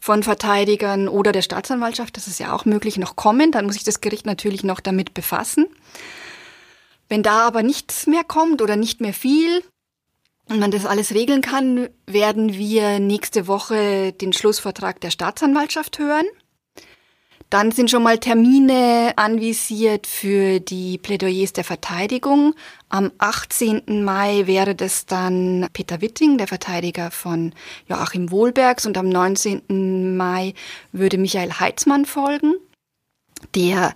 von 0.00 0.22
Verteidigern 0.22 1.08
oder 1.08 1.32
der 1.32 1.42
Staatsanwaltschaft, 1.42 2.16
das 2.16 2.26
ist 2.26 2.40
ja 2.40 2.52
auch 2.52 2.64
möglich, 2.64 2.96
noch 2.96 3.16
kommen. 3.16 3.52
Dann 3.52 3.66
muss 3.66 3.74
sich 3.74 3.84
das 3.84 4.00
Gericht 4.00 4.26
natürlich 4.26 4.64
noch 4.64 4.80
damit 4.80 5.12
befassen. 5.12 5.66
Wenn 7.08 7.22
da 7.22 7.46
aber 7.46 7.62
nichts 7.62 8.06
mehr 8.06 8.24
kommt 8.24 8.62
oder 8.62 8.76
nicht 8.76 9.00
mehr 9.00 9.14
viel 9.14 9.62
und 10.48 10.58
man 10.58 10.70
das 10.70 10.86
alles 10.86 11.14
regeln 11.14 11.42
kann, 11.42 11.88
werden 12.06 12.54
wir 12.54 12.98
nächste 13.00 13.46
Woche 13.46 14.12
den 14.12 14.32
Schlussvertrag 14.32 15.00
der 15.00 15.10
Staatsanwaltschaft 15.10 15.98
hören. 15.98 16.26
Dann 17.50 17.72
sind 17.72 17.90
schon 17.90 18.02
mal 18.02 18.18
Termine 18.18 19.14
anvisiert 19.16 20.06
für 20.06 20.60
die 20.60 20.98
Plädoyers 20.98 21.54
der 21.54 21.64
Verteidigung. 21.64 22.54
Am 22.90 23.10
18. 23.16 24.04
Mai 24.04 24.42
wäre 24.46 24.74
das 24.74 25.06
dann 25.06 25.66
Peter 25.72 26.02
Witting, 26.02 26.36
der 26.36 26.46
Verteidiger 26.46 27.10
von 27.10 27.54
Joachim 27.88 28.30
Wohlbergs. 28.30 28.84
Und 28.84 28.98
am 28.98 29.08
19. 29.08 30.14
Mai 30.14 30.52
würde 30.92 31.16
Michael 31.16 31.52
Heitzmann 31.52 32.04
folgen, 32.04 32.54
der 33.54 33.94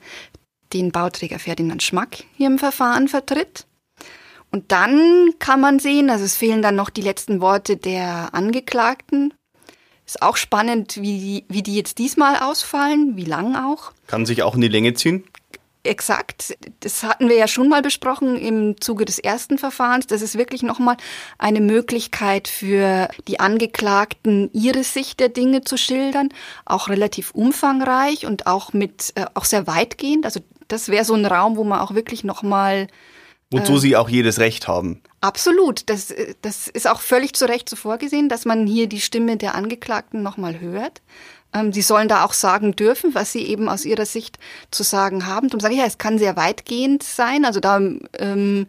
den 0.73 0.90
Bauträger 0.90 1.38
Ferdinand 1.38 1.82
Schmack 1.82 2.25
hier 2.38 2.47
im 2.47 2.59
Verfahren 2.59 3.06
vertritt. 3.09 3.66
Und 4.50 4.73
dann 4.73 5.35
kann 5.38 5.61
man 5.61 5.78
sehen, 5.78 6.09
also 6.09 6.25
es 6.25 6.37
fehlen 6.37 6.62
dann 6.62 6.76
noch 6.76 6.88
die 6.88 7.02
letzten 7.02 7.42
Worte 7.42 7.76
der 7.76 8.30
Angeklagten 8.32 9.35
ist 10.12 10.23
auch 10.23 10.37
spannend, 10.37 10.97
wie 11.00 11.19
die, 11.19 11.45
wie 11.49 11.62
die 11.62 11.75
jetzt 11.75 11.99
diesmal 11.99 12.37
ausfallen, 12.37 13.16
wie 13.16 13.25
lang 13.25 13.57
auch. 13.57 13.92
Kann 14.07 14.26
sich 14.26 14.42
auch 14.42 14.54
in 14.54 14.61
die 14.61 14.69
Länge 14.69 14.92
ziehen? 14.92 15.25
Exakt. 15.85 16.57
Das 16.81 17.02
hatten 17.02 17.28
wir 17.31 17.37
ja 17.37 17.49
schon 17.49 17.69
mal 17.69 17.81
besprochen 17.81 18.37
im 18.37 18.81
Zuge 18.81 19.07
des 19.07 19.19
ersten 19.19 19.57
Verfahrens. 19.57 20.07
Das 20.07 20.21
ist 20.21 20.37
wirklich 20.37 20.62
nochmal 20.62 20.97
eine 21.38 21.61
Möglichkeit 21.61 22.47
für 22.47 23.09
die 23.26 23.40
Angeklagten, 23.40 24.50
ihre 24.52 24.85
Sicht 24.85 25.19
der 25.19 25.31
Dinge 25.31 25.62
zu 25.62 25.78
schildern. 25.78 26.28
Auch 26.66 26.88
relativ 26.88 27.31
umfangreich 27.33 28.26
und 28.26 28.47
auch 28.47 28.75
mit, 28.75 29.12
äh, 29.14 29.25
auch 29.35 29.47
sehr 29.47 29.66
weitgehend. 29.66 30.26
Also 30.26 30.40
das 30.69 30.88
wäre 30.88 31.07
so 31.07 31.14
ein 31.14 31.26
Raum, 31.26 31.57
wo 31.57 31.64
man 31.64 31.81
auch 31.81 31.95
wirklich 31.95 32.23
nochmal 32.23 32.87
Wozu 33.50 33.76
äh, 33.76 33.78
sie 33.78 33.97
auch 33.97 34.11
jedes 34.11 34.38
Recht 34.38 34.69
haben. 34.69 35.00
Absolut. 35.23 35.88
Das, 35.88 36.12
das 36.43 36.67
ist 36.67 36.88
auch 36.88 37.00
völlig 37.00 37.35
zu 37.35 37.49
Recht 37.49 37.69
so 37.69 37.76
vorgesehen, 37.76 38.29
dass 38.29 38.45
man 38.45 38.67
hier 38.67 38.88
die 38.88 39.00
Stimme 39.00 39.37
der 39.37 39.55
Angeklagten 39.55 40.21
nochmal 40.23 40.59
hört. 40.59 41.00
Ähm, 41.55 41.73
sie 41.73 41.81
sollen 41.81 42.09
da 42.09 42.25
auch 42.25 42.33
sagen 42.33 42.75
dürfen, 42.75 43.14
was 43.14 43.31
sie 43.31 43.47
eben 43.47 43.69
aus 43.69 43.85
ihrer 43.85 44.05
Sicht 44.05 44.41
zu 44.73 44.83
sagen 44.83 45.26
haben. 45.26 45.49
Darum 45.49 45.61
sage 45.61 45.75
ich 45.75 45.81
ja, 45.81 45.87
es 45.87 45.99
kann 45.99 46.19
sehr 46.19 46.37
weitgehend 46.37 47.05
sein. 47.05 47.45
Also 47.45 47.61
da, 47.61 47.81
ähm, 48.19 48.67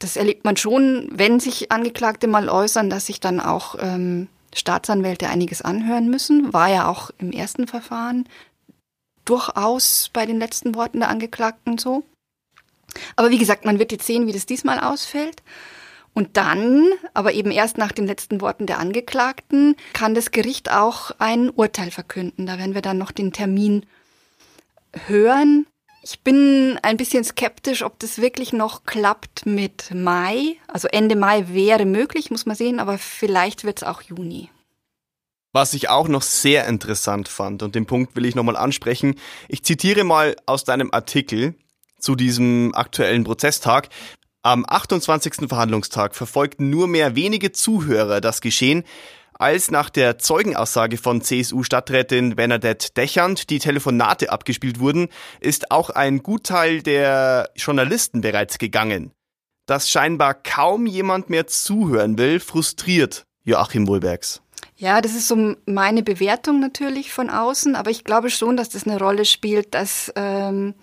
das 0.00 0.16
erlebt 0.16 0.44
man 0.44 0.56
schon, 0.56 1.08
wenn 1.12 1.38
sich 1.38 1.70
Angeklagte 1.70 2.26
mal 2.26 2.48
äußern, 2.48 2.90
dass 2.90 3.06
sich 3.06 3.20
dann 3.20 3.38
auch 3.38 3.76
ähm, 3.78 4.26
Staatsanwälte 4.52 5.28
einiges 5.28 5.62
anhören 5.62 6.10
müssen. 6.10 6.52
War 6.52 6.68
ja 6.68 6.88
auch 6.88 7.10
im 7.18 7.30
ersten 7.30 7.68
Verfahren 7.68 8.28
durchaus 9.24 10.10
bei 10.12 10.26
den 10.26 10.40
letzten 10.40 10.74
Worten 10.74 10.98
der 10.98 11.10
Angeklagten 11.10 11.78
so. 11.78 12.02
Aber 13.16 13.30
wie 13.30 13.38
gesagt, 13.38 13.64
man 13.64 13.78
wird 13.78 13.92
jetzt 13.92 14.06
sehen, 14.06 14.26
wie 14.26 14.32
das 14.32 14.46
diesmal 14.46 14.80
ausfällt. 14.80 15.42
Und 16.14 16.38
dann, 16.38 16.88
aber 17.12 17.34
eben 17.34 17.50
erst 17.50 17.76
nach 17.76 17.92
den 17.92 18.06
letzten 18.06 18.40
Worten 18.40 18.66
der 18.66 18.78
Angeklagten, 18.78 19.76
kann 19.92 20.14
das 20.14 20.30
Gericht 20.30 20.72
auch 20.72 21.10
ein 21.18 21.50
Urteil 21.50 21.90
verkünden. 21.90 22.46
Da 22.46 22.58
werden 22.58 22.74
wir 22.74 22.80
dann 22.80 22.96
noch 22.96 23.10
den 23.12 23.32
Termin 23.32 23.84
hören. 25.06 25.66
Ich 26.02 26.20
bin 26.20 26.78
ein 26.82 26.96
bisschen 26.96 27.24
skeptisch, 27.24 27.82
ob 27.82 27.98
das 27.98 28.18
wirklich 28.18 28.52
noch 28.52 28.84
klappt 28.84 29.44
mit 29.44 29.92
Mai. 29.92 30.56
Also 30.68 30.88
Ende 30.88 31.16
Mai 31.16 31.48
wäre 31.48 31.84
möglich, 31.84 32.30
muss 32.30 32.46
man 32.46 32.56
sehen, 32.56 32.80
aber 32.80 32.96
vielleicht 32.96 33.64
wird 33.64 33.82
es 33.82 33.84
auch 33.88 34.00
Juni. 34.02 34.48
Was 35.52 35.74
ich 35.74 35.88
auch 35.88 36.06
noch 36.06 36.22
sehr 36.22 36.66
interessant 36.66 37.28
fand, 37.28 37.62
und 37.62 37.74
den 37.74 37.86
Punkt 37.86 38.14
will 38.14 38.24
ich 38.24 38.34
nochmal 38.34 38.56
ansprechen, 38.56 39.16
ich 39.48 39.64
zitiere 39.64 40.04
mal 40.04 40.36
aus 40.46 40.64
deinem 40.64 40.92
Artikel, 40.92 41.54
zu 41.98 42.14
diesem 42.14 42.74
aktuellen 42.74 43.24
Prozesstag. 43.24 43.88
Am 44.42 44.64
28. 44.66 45.48
Verhandlungstag 45.48 46.14
verfolgten 46.14 46.70
nur 46.70 46.86
mehr 46.86 47.16
wenige 47.16 47.52
Zuhörer 47.52 48.20
das 48.20 48.40
Geschehen, 48.40 48.84
als 49.38 49.70
nach 49.70 49.90
der 49.90 50.18
Zeugenaussage 50.18 50.96
von 50.96 51.20
CSU-Stadträtin 51.20 52.36
Bernadette 52.36 52.92
Dechand 52.96 53.50
die 53.50 53.58
Telefonate 53.58 54.30
abgespielt 54.30 54.80
wurden, 54.80 55.08
ist 55.40 55.70
auch 55.70 55.90
ein 55.90 56.22
Gutteil 56.22 56.80
der 56.80 57.50
Journalisten 57.54 58.22
bereits 58.22 58.56
gegangen. 58.58 59.12
Dass 59.66 59.90
scheinbar 59.90 60.34
kaum 60.34 60.86
jemand 60.86 61.28
mehr 61.28 61.46
zuhören 61.46 62.16
will, 62.16 62.40
frustriert 62.40 63.26
Joachim 63.44 63.86
Wohlbergs. 63.88 64.40
Ja, 64.76 65.02
das 65.02 65.12
ist 65.14 65.28
so 65.28 65.54
meine 65.66 66.02
Bewertung 66.02 66.60
natürlich 66.60 67.12
von 67.12 67.28
außen, 67.28 67.76
aber 67.76 67.90
ich 67.90 68.04
glaube 68.04 68.30
schon, 68.30 68.56
dass 68.56 68.70
das 68.70 68.86
eine 68.86 68.98
Rolle 68.98 69.24
spielt, 69.24 69.74
dass 69.74 70.12
ähm, 70.16 70.74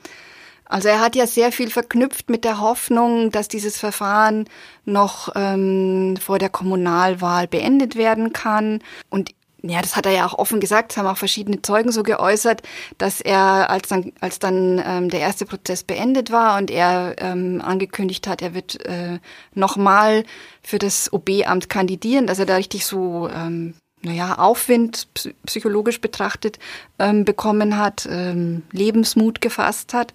also 0.66 0.88
er 0.88 1.00
hat 1.00 1.16
ja 1.16 1.28
sehr 1.28 1.52
viel 1.52 1.70
verknüpft 1.70 2.30
mit 2.30 2.44
der 2.44 2.60
Hoffnung, 2.60 3.32
dass 3.32 3.48
dieses 3.48 3.78
Verfahren 3.78 4.46
noch 4.86 5.30
ähm, 5.36 6.16
vor 6.18 6.40
der 6.40 6.50
Kommunalwahl 6.50 7.48
beendet 7.48 7.96
werden 7.96 8.34
kann. 8.34 8.80
Und 9.10 9.32
ja, 9.66 9.82
das 9.82 9.96
hat 9.96 10.06
er 10.06 10.12
ja 10.12 10.26
auch 10.26 10.38
offen 10.38 10.60
gesagt, 10.60 10.92
das 10.92 10.98
haben 10.98 11.08
auch 11.08 11.18
verschiedene 11.18 11.62
Zeugen 11.62 11.92
so 11.92 12.04
geäußert, 12.04 12.64
dass 12.98 13.22
er, 13.22 13.70
als 13.70 13.88
dann, 13.88 14.12
als 14.20 14.40
dann 14.40 14.82
ähm, 14.86 15.10
der 15.10 15.22
erste 15.22 15.46
Prozess 15.46 15.84
beendet 15.84 16.32
war 16.32 16.58
und 16.58 16.70
er 16.70 17.16
ähm, 17.20 17.62
angekündigt 17.64 18.28
hat, 18.28 18.42
er 18.42 18.54
wird 18.54 18.86
äh, 18.86 19.20
nochmal 19.54 20.26
für 20.62 20.80
das 20.80 21.12
OB-Amt 21.14 21.70
kandidieren, 21.70 22.28
dass 22.28 22.40
er 22.40 22.46
da 22.46 22.56
richtig 22.58 22.86
so 22.86 23.30
ähm, 23.30 23.74
naja, 24.04 24.38
Aufwind 24.38 25.08
psychologisch 25.46 26.02
betrachtet 26.02 26.60
ähm, 27.00 27.26
bekommen 27.26 27.78
hat, 27.78 28.08
ähm, 28.10 28.64
Lebensmut 28.72 29.42
gefasst 29.42 29.94
hat. 29.94 30.14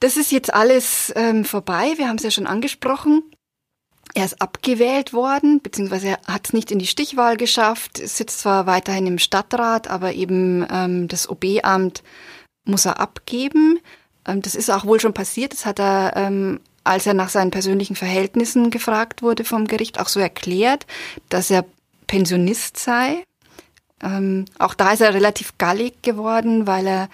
Das 0.00 0.16
ist 0.16 0.32
jetzt 0.32 0.52
alles 0.52 1.12
ähm, 1.16 1.44
vorbei. 1.44 1.94
Wir 1.96 2.08
haben 2.08 2.16
es 2.16 2.24
ja 2.24 2.30
schon 2.30 2.46
angesprochen. 2.46 3.22
Er 4.14 4.24
ist 4.24 4.40
abgewählt 4.40 5.12
worden, 5.12 5.60
beziehungsweise 5.60 6.08
er 6.08 6.20
hat 6.26 6.46
es 6.46 6.52
nicht 6.52 6.70
in 6.70 6.78
die 6.78 6.86
Stichwahl 6.86 7.36
geschafft, 7.36 7.98
sitzt 7.98 8.40
zwar 8.40 8.66
weiterhin 8.66 9.06
im 9.06 9.18
Stadtrat, 9.18 9.88
aber 9.88 10.12
eben 10.12 10.64
ähm, 10.70 11.08
das 11.08 11.28
OB-Amt 11.28 12.02
muss 12.64 12.84
er 12.84 13.00
abgeben. 13.00 13.80
Ähm, 14.26 14.40
das 14.40 14.54
ist 14.54 14.70
auch 14.70 14.84
wohl 14.84 15.00
schon 15.00 15.14
passiert. 15.14 15.52
Das 15.52 15.66
hat 15.66 15.80
er, 15.80 16.12
ähm, 16.16 16.60
als 16.84 17.06
er 17.06 17.14
nach 17.14 17.28
seinen 17.28 17.50
persönlichen 17.50 17.96
Verhältnissen 17.96 18.70
gefragt 18.70 19.22
wurde 19.22 19.44
vom 19.44 19.66
Gericht, 19.66 19.98
auch 19.98 20.08
so 20.08 20.20
erklärt, 20.20 20.86
dass 21.28 21.50
er 21.50 21.64
Pensionist 22.14 22.76
sei. 22.78 23.24
Ähm, 24.00 24.44
auch 24.60 24.74
da 24.74 24.92
ist 24.92 25.00
er 25.00 25.14
relativ 25.14 25.58
gallig 25.58 26.00
geworden, 26.02 26.64
weil 26.64 26.86
er 26.86 27.08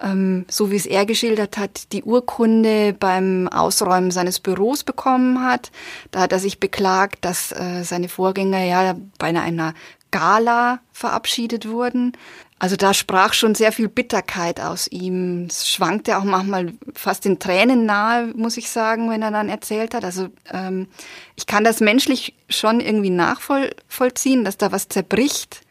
ähm, 0.00 0.46
so 0.48 0.70
wie 0.70 0.76
es 0.76 0.86
er 0.86 1.04
geschildert 1.04 1.58
hat, 1.58 1.92
die 1.92 2.02
Urkunde 2.02 2.94
beim 2.98 3.48
Ausräumen 3.48 4.10
seines 4.10 4.40
Büros 4.40 4.84
bekommen 4.84 5.44
hat. 5.44 5.70
Da 6.12 6.20
hat 6.20 6.32
er 6.32 6.38
sich 6.38 6.60
beklagt, 6.60 7.26
dass 7.26 7.52
äh, 7.52 7.82
seine 7.82 8.08
Vorgänger 8.08 8.64
ja 8.64 8.96
bei 9.18 9.26
einer 9.26 9.74
Gala 10.10 10.80
verabschiedet 10.92 11.68
wurden. 11.68 12.12
Also 12.58 12.76
da 12.76 12.92
sprach 12.92 13.34
schon 13.34 13.54
sehr 13.54 13.70
viel 13.70 13.88
Bitterkeit 13.88 14.60
aus 14.60 14.88
ihm. 14.88 15.46
Es 15.48 15.68
schwankte 15.68 16.18
auch 16.18 16.24
manchmal 16.24 16.72
fast 16.94 17.24
in 17.24 17.38
Tränen 17.38 17.86
nahe, 17.86 18.32
muss 18.34 18.56
ich 18.56 18.68
sagen, 18.68 19.10
wenn 19.10 19.22
er 19.22 19.30
dann 19.30 19.48
erzählt 19.48 19.94
hat. 19.94 20.04
Also 20.04 20.28
ähm, 20.52 20.88
ich 21.36 21.46
kann 21.46 21.62
das 21.62 21.80
menschlich 21.80 22.34
schon 22.48 22.80
irgendwie 22.80 23.10
nachvollziehen, 23.10 24.44
dass 24.44 24.56
da 24.56 24.72
was 24.72 24.88
zerbricht. 24.88 25.62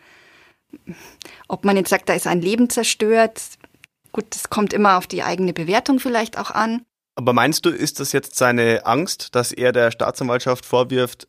Ob 1.49 1.65
man 1.65 1.75
jetzt 1.75 1.89
sagt, 1.89 2.07
da 2.07 2.13
ist 2.13 2.27
ein 2.27 2.41
Leben 2.41 2.69
zerstört, 2.69 3.41
Gut, 4.17 4.25
das 4.31 4.49
kommt 4.49 4.73
immer 4.73 4.97
auf 4.97 5.05
die 5.05 5.21
eigene 5.21 5.53
Bewertung 5.53 5.99
vielleicht 5.99 6.39
auch 6.39 6.49
an. 6.49 6.81
Aber 7.13 7.33
meinst 7.33 7.65
du, 7.65 7.69
ist 7.69 7.99
das 7.99 8.13
jetzt 8.13 8.35
seine 8.35 8.83
Angst, 8.83 9.35
dass 9.35 9.51
er 9.51 9.71
der 9.71 9.91
Staatsanwaltschaft 9.91 10.65
vorwirft, 10.65 11.27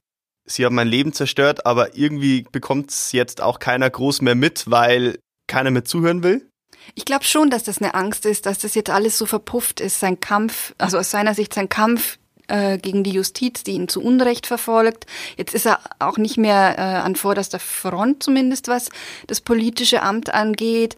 sie 0.49 0.64
haben 0.64 0.75
mein 0.75 0.88
Leben 0.88 1.12
zerstört, 1.12 1.67
aber 1.67 1.97
irgendwie 1.97 2.47
bekommt 2.50 2.90
es 2.90 3.12
jetzt 3.12 3.40
auch 3.40 3.59
keiner 3.59 3.88
groß 3.88 4.23
mehr 4.23 4.35
mit, 4.35 4.71
weil 4.71 5.19
keiner 5.47 5.71
mehr 5.71 5.85
zuhören 5.85 6.23
will? 6.23 6.49
Ich 6.95 7.05
glaube 7.05 7.25
schon, 7.25 7.50
dass 7.50 7.64
das 7.64 7.81
eine 7.81 7.95
Angst 7.95 8.26
ist, 8.26 8.47
dass 8.47 8.59
das 8.59 8.75
jetzt 8.75 8.90
alles 8.90 9.19
so 9.19 9.26
verpufft 9.26 9.81
ist, 9.81 10.00
sein 10.00 10.21
Kampf, 10.21 10.75
also 10.78 10.99
aus 10.99 11.11
seiner 11.11 11.35
Sicht 11.35 11.55
sein 11.55 11.69
Kampf 11.69 12.19
äh, 12.49 12.78
gegen 12.78 13.05
die 13.05 13.11
Justiz, 13.11 13.62
die 13.62 13.73
ihn 13.73 13.88
zu 13.88 14.02
Unrecht 14.02 14.47
verfolgt. 14.47 15.07
Jetzt 15.37 15.55
ist 15.55 15.67
er 15.67 15.81
auch 15.99 16.17
nicht 16.17 16.38
mehr 16.38 16.76
äh, 16.78 16.81
an 16.81 17.14
vorderster 17.14 17.59
Front 17.59 18.23
zumindest, 18.23 18.69
was 18.69 18.88
das 19.26 19.40
politische 19.40 20.02
Amt 20.02 20.33
angeht. 20.33 20.97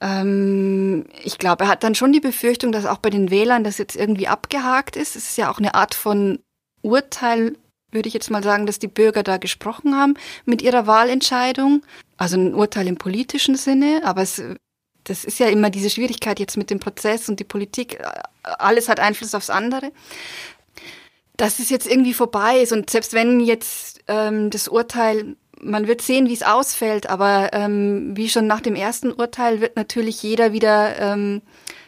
Ähm, 0.00 1.06
ich 1.22 1.38
glaube, 1.38 1.64
er 1.64 1.70
hat 1.70 1.82
dann 1.82 1.94
schon 1.94 2.12
die 2.12 2.20
Befürchtung, 2.20 2.72
dass 2.72 2.86
auch 2.86 2.98
bei 2.98 3.10
den 3.10 3.30
Wählern 3.30 3.64
das 3.64 3.78
jetzt 3.78 3.96
irgendwie 3.96 4.28
abgehakt 4.28 4.96
ist. 4.96 5.16
Es 5.16 5.30
ist 5.30 5.38
ja 5.38 5.50
auch 5.50 5.58
eine 5.58 5.74
Art 5.74 5.94
von 5.94 6.38
Urteil, 6.82 7.56
würde 7.92 8.08
ich 8.08 8.14
jetzt 8.14 8.30
mal 8.30 8.42
sagen, 8.42 8.66
dass 8.66 8.78
die 8.78 8.88
Bürger 8.88 9.22
da 9.22 9.36
gesprochen 9.36 9.96
haben 9.96 10.14
mit 10.44 10.62
ihrer 10.62 10.86
Wahlentscheidung. 10.86 11.82
Also 12.16 12.36
ein 12.36 12.54
Urteil 12.54 12.88
im 12.88 12.96
politischen 12.96 13.56
Sinne, 13.56 14.02
aber 14.04 14.22
es, 14.22 14.42
das 15.04 15.24
ist 15.24 15.38
ja 15.38 15.48
immer 15.48 15.70
diese 15.70 15.90
Schwierigkeit 15.90 16.40
jetzt 16.40 16.56
mit 16.56 16.70
dem 16.70 16.80
Prozess 16.80 17.28
und 17.28 17.38
die 17.40 17.44
Politik. 17.44 17.98
Alles 18.42 18.88
hat 18.88 19.00
Einfluss 19.00 19.34
aufs 19.34 19.50
andere. 19.50 19.92
Dass 21.36 21.58
es 21.58 21.70
jetzt 21.70 21.86
irgendwie 21.86 22.14
vorbei 22.14 22.58
ist 22.60 22.72
und 22.72 22.90
selbst 22.90 23.14
wenn 23.14 23.40
jetzt 23.40 24.00
ähm, 24.08 24.50
das 24.50 24.68
Urteil 24.68 25.36
man 25.62 25.86
wird 25.86 26.02
sehen, 26.02 26.28
wie 26.28 26.34
es 26.34 26.42
ausfällt, 26.42 27.08
aber 27.08 27.50
ähm, 27.52 28.16
wie 28.16 28.28
schon 28.28 28.46
nach 28.46 28.60
dem 28.60 28.74
ersten 28.74 29.12
Urteil 29.12 29.60
wird 29.60 29.76
natürlich 29.76 30.22
jeder 30.22 30.52
wieder 30.52 30.98
ähm, 30.98 31.40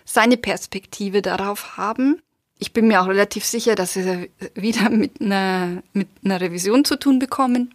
seine 0.04 0.36
Perspektive 0.36 1.22
darauf 1.22 1.76
haben. 1.76 2.22
Ich 2.58 2.72
bin 2.72 2.86
mir 2.86 3.02
auch 3.02 3.08
relativ 3.08 3.44
sicher, 3.44 3.74
dass 3.74 3.96
wir 3.96 4.28
wieder 4.54 4.90
mit 4.90 5.20
einer, 5.20 5.82
mit 5.92 6.08
einer 6.24 6.40
Revision 6.40 6.84
zu 6.84 6.96
tun 6.96 7.18
bekommen. 7.18 7.74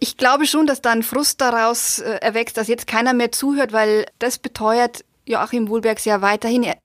Ich 0.00 0.16
glaube 0.16 0.46
schon, 0.46 0.66
dass 0.66 0.82
da 0.82 0.92
ein 0.92 1.02
Frust 1.02 1.40
daraus 1.40 1.98
äh, 1.98 2.18
erwächst, 2.20 2.56
dass 2.56 2.68
jetzt 2.68 2.86
keiner 2.86 3.12
mehr 3.12 3.32
zuhört, 3.32 3.72
weil 3.72 4.06
das 4.18 4.38
beteuert 4.38 5.04
Joachim 5.26 5.68
Wohlbergs 5.68 6.04
ja 6.04 6.22
weiterhin. 6.22 6.62
Er, 6.62 6.76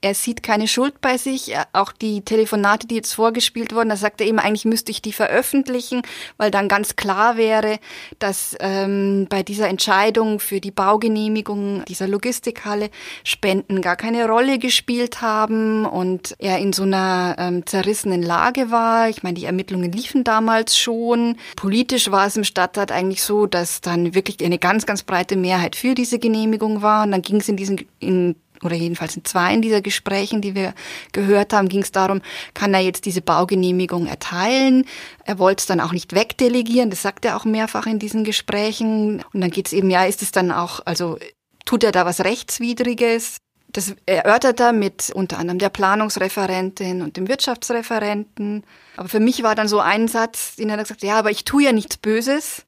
er 0.00 0.14
sieht 0.14 0.42
keine 0.42 0.68
Schuld 0.68 1.00
bei 1.00 1.18
sich. 1.18 1.54
Auch 1.72 1.92
die 1.92 2.22
Telefonate, 2.22 2.86
die 2.86 2.94
jetzt 2.96 3.14
vorgespielt 3.14 3.74
wurden, 3.74 3.88
da 3.88 3.96
sagt 3.96 4.20
er 4.20 4.26
eben, 4.26 4.38
eigentlich 4.38 4.64
müsste 4.64 4.92
ich 4.92 5.02
die 5.02 5.12
veröffentlichen, 5.12 6.02
weil 6.36 6.50
dann 6.50 6.68
ganz 6.68 6.96
klar 6.96 7.36
wäre, 7.36 7.78
dass 8.18 8.56
ähm, 8.60 9.26
bei 9.28 9.42
dieser 9.42 9.68
Entscheidung 9.68 10.38
für 10.38 10.60
die 10.60 10.70
Baugenehmigung 10.70 11.84
dieser 11.86 12.06
Logistikhalle 12.06 12.90
Spenden 13.24 13.82
gar 13.82 13.96
keine 13.96 14.26
Rolle 14.28 14.58
gespielt 14.58 15.20
haben 15.20 15.84
und 15.84 16.36
er 16.38 16.58
in 16.58 16.72
so 16.72 16.84
einer 16.84 17.36
ähm, 17.38 17.66
zerrissenen 17.66 18.22
Lage 18.22 18.70
war. 18.70 19.08
Ich 19.08 19.22
meine, 19.22 19.34
die 19.34 19.46
Ermittlungen 19.46 19.90
liefen 19.90 20.22
damals 20.22 20.78
schon. 20.78 21.36
Politisch 21.56 22.10
war 22.10 22.26
es 22.26 22.36
im 22.36 22.44
Stadtrat 22.44 22.92
eigentlich 22.92 23.22
so, 23.22 23.46
dass 23.46 23.80
dann 23.80 24.14
wirklich 24.14 24.44
eine 24.44 24.58
ganz, 24.58 24.86
ganz 24.86 25.02
breite 25.02 25.36
Mehrheit 25.36 25.74
für 25.74 25.94
diese 25.94 26.18
Genehmigung 26.20 26.82
war. 26.82 27.04
Und 27.04 27.10
dann 27.10 27.22
ging 27.22 27.40
es 27.40 27.48
in 27.48 27.56
diesen 27.56 27.86
in 27.98 28.36
oder 28.62 28.76
jedenfalls 28.76 29.16
in 29.16 29.24
zwei 29.24 29.54
in 29.54 29.62
dieser 29.62 29.80
Gesprächen, 29.80 30.40
die 30.40 30.54
wir 30.54 30.74
gehört 31.12 31.52
haben, 31.52 31.68
ging 31.68 31.82
es 31.82 31.92
darum, 31.92 32.22
kann 32.54 32.74
er 32.74 32.80
jetzt 32.80 33.04
diese 33.04 33.22
Baugenehmigung 33.22 34.06
erteilen? 34.06 34.84
Er 35.24 35.38
wollte 35.38 35.60
es 35.60 35.66
dann 35.66 35.80
auch 35.80 35.92
nicht 35.92 36.14
wegdelegieren, 36.14 36.90
das 36.90 37.02
sagt 37.02 37.24
er 37.24 37.36
auch 37.36 37.44
mehrfach 37.44 37.86
in 37.86 37.98
diesen 37.98 38.24
Gesprächen. 38.24 39.24
Und 39.32 39.40
dann 39.40 39.50
geht 39.50 39.66
es 39.66 39.72
eben, 39.72 39.90
ja, 39.90 40.04
ist 40.04 40.22
es 40.22 40.32
dann 40.32 40.50
auch, 40.52 40.80
also 40.84 41.18
tut 41.64 41.84
er 41.84 41.92
da 41.92 42.06
was 42.06 42.20
Rechtswidriges? 42.24 43.38
Das 43.70 43.94
erörtert 44.06 44.60
er 44.60 44.72
mit 44.72 45.10
unter 45.14 45.38
anderem 45.38 45.58
der 45.58 45.68
Planungsreferentin 45.68 47.02
und 47.02 47.18
dem 47.18 47.28
Wirtschaftsreferenten. 47.28 48.64
Aber 48.96 49.08
für 49.10 49.20
mich 49.20 49.42
war 49.42 49.54
dann 49.54 49.68
so 49.68 49.78
ein 49.80 50.08
Satz, 50.08 50.56
den 50.56 50.70
er 50.70 50.78
gesagt 50.78 51.02
hat, 51.02 51.08
ja, 51.08 51.18
aber 51.18 51.30
ich 51.30 51.44
tue 51.44 51.64
ja 51.64 51.72
nichts 51.72 51.98
Böses. 51.98 52.64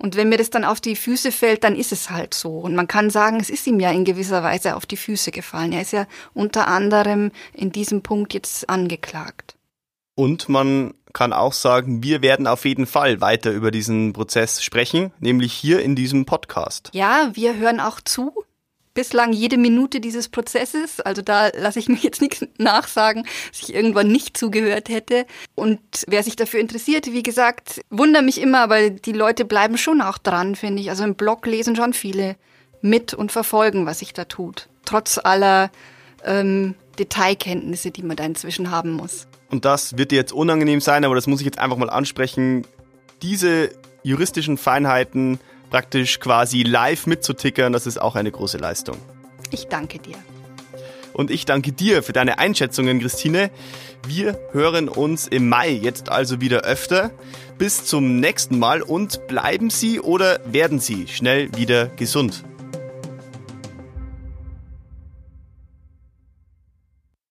Und 0.00 0.16
wenn 0.16 0.30
mir 0.30 0.38
das 0.38 0.48
dann 0.48 0.64
auf 0.64 0.80
die 0.80 0.96
Füße 0.96 1.30
fällt, 1.30 1.62
dann 1.62 1.76
ist 1.76 1.92
es 1.92 2.08
halt 2.08 2.32
so. 2.32 2.58
Und 2.58 2.74
man 2.74 2.88
kann 2.88 3.10
sagen, 3.10 3.38
es 3.38 3.50
ist 3.50 3.66
ihm 3.66 3.78
ja 3.80 3.90
in 3.90 4.04
gewisser 4.06 4.42
Weise 4.42 4.74
auf 4.76 4.86
die 4.86 4.96
Füße 4.96 5.30
gefallen. 5.30 5.72
Er 5.72 5.82
ist 5.82 5.92
ja 5.92 6.06
unter 6.32 6.68
anderem 6.68 7.32
in 7.52 7.70
diesem 7.70 8.02
Punkt 8.02 8.32
jetzt 8.32 8.70
angeklagt. 8.70 9.56
Und 10.14 10.48
man 10.48 10.94
kann 11.12 11.34
auch 11.34 11.52
sagen, 11.52 12.02
wir 12.02 12.22
werden 12.22 12.46
auf 12.46 12.64
jeden 12.64 12.86
Fall 12.86 13.20
weiter 13.20 13.50
über 13.50 13.70
diesen 13.70 14.14
Prozess 14.14 14.62
sprechen, 14.62 15.12
nämlich 15.18 15.52
hier 15.52 15.82
in 15.82 15.96
diesem 15.96 16.24
Podcast. 16.24 16.88
Ja, 16.94 17.30
wir 17.34 17.56
hören 17.56 17.78
auch 17.78 18.00
zu 18.00 18.32
bislang 19.00 19.32
jede 19.32 19.56
Minute 19.56 19.98
dieses 19.98 20.28
Prozesses. 20.28 21.00
Also 21.00 21.22
da 21.22 21.48
lasse 21.56 21.78
ich 21.78 21.88
mir 21.88 21.96
jetzt 21.96 22.20
nichts 22.20 22.44
nachsagen, 22.58 23.24
dass 23.50 23.62
ich 23.62 23.74
irgendwann 23.74 24.12
nicht 24.12 24.36
zugehört 24.36 24.90
hätte. 24.90 25.24
Und 25.54 25.80
wer 26.06 26.22
sich 26.22 26.36
dafür 26.36 26.60
interessiert, 26.60 27.06
wie 27.06 27.22
gesagt, 27.22 27.80
wundere 27.88 28.22
mich 28.22 28.38
immer, 28.38 28.58
aber 28.58 28.90
die 28.90 29.12
Leute 29.12 29.46
bleiben 29.46 29.78
schon 29.78 30.02
auch 30.02 30.18
dran, 30.18 30.54
finde 30.54 30.82
ich. 30.82 30.90
Also 30.90 31.02
im 31.04 31.14
Blog 31.14 31.46
lesen 31.46 31.76
schon 31.76 31.94
viele 31.94 32.36
mit 32.82 33.14
und 33.14 33.32
verfolgen, 33.32 33.86
was 33.86 34.00
sich 34.00 34.12
da 34.12 34.26
tut. 34.26 34.68
Trotz 34.84 35.16
aller 35.16 35.70
ähm, 36.22 36.74
Detailkenntnisse, 36.98 37.92
die 37.92 38.02
man 38.02 38.18
da 38.18 38.24
inzwischen 38.24 38.70
haben 38.70 38.92
muss. 38.92 39.26
Und 39.48 39.64
das 39.64 39.96
wird 39.96 40.10
dir 40.10 40.16
jetzt 40.16 40.34
unangenehm 40.34 40.82
sein, 40.82 41.06
aber 41.06 41.14
das 41.14 41.26
muss 41.26 41.40
ich 41.40 41.46
jetzt 41.46 41.58
einfach 41.58 41.78
mal 41.78 41.88
ansprechen. 41.88 42.66
Diese 43.22 43.70
juristischen 44.02 44.58
Feinheiten 44.58 45.40
praktisch 45.70 46.20
quasi 46.20 46.62
live 46.62 47.06
mitzutickern, 47.06 47.72
das 47.72 47.86
ist 47.86 48.00
auch 48.00 48.16
eine 48.16 48.30
große 48.30 48.58
Leistung. 48.58 48.96
Ich 49.50 49.68
danke 49.68 49.98
dir. 49.98 50.16
Und 51.12 51.30
ich 51.30 51.44
danke 51.44 51.72
dir 51.72 52.02
für 52.02 52.12
deine 52.12 52.38
Einschätzungen, 52.38 53.00
Christine. 53.00 53.50
Wir 54.06 54.38
hören 54.52 54.88
uns 54.88 55.26
im 55.26 55.48
Mai 55.48 55.70
jetzt 55.70 56.08
also 56.08 56.40
wieder 56.40 56.60
öfter. 56.60 57.10
Bis 57.58 57.84
zum 57.84 58.20
nächsten 58.20 58.58
Mal 58.58 58.82
und 58.82 59.26
bleiben 59.26 59.70
Sie 59.70 60.00
oder 60.00 60.40
werden 60.46 60.80
Sie 60.80 61.08
schnell 61.08 61.54
wieder 61.56 61.86
gesund. 61.86 62.44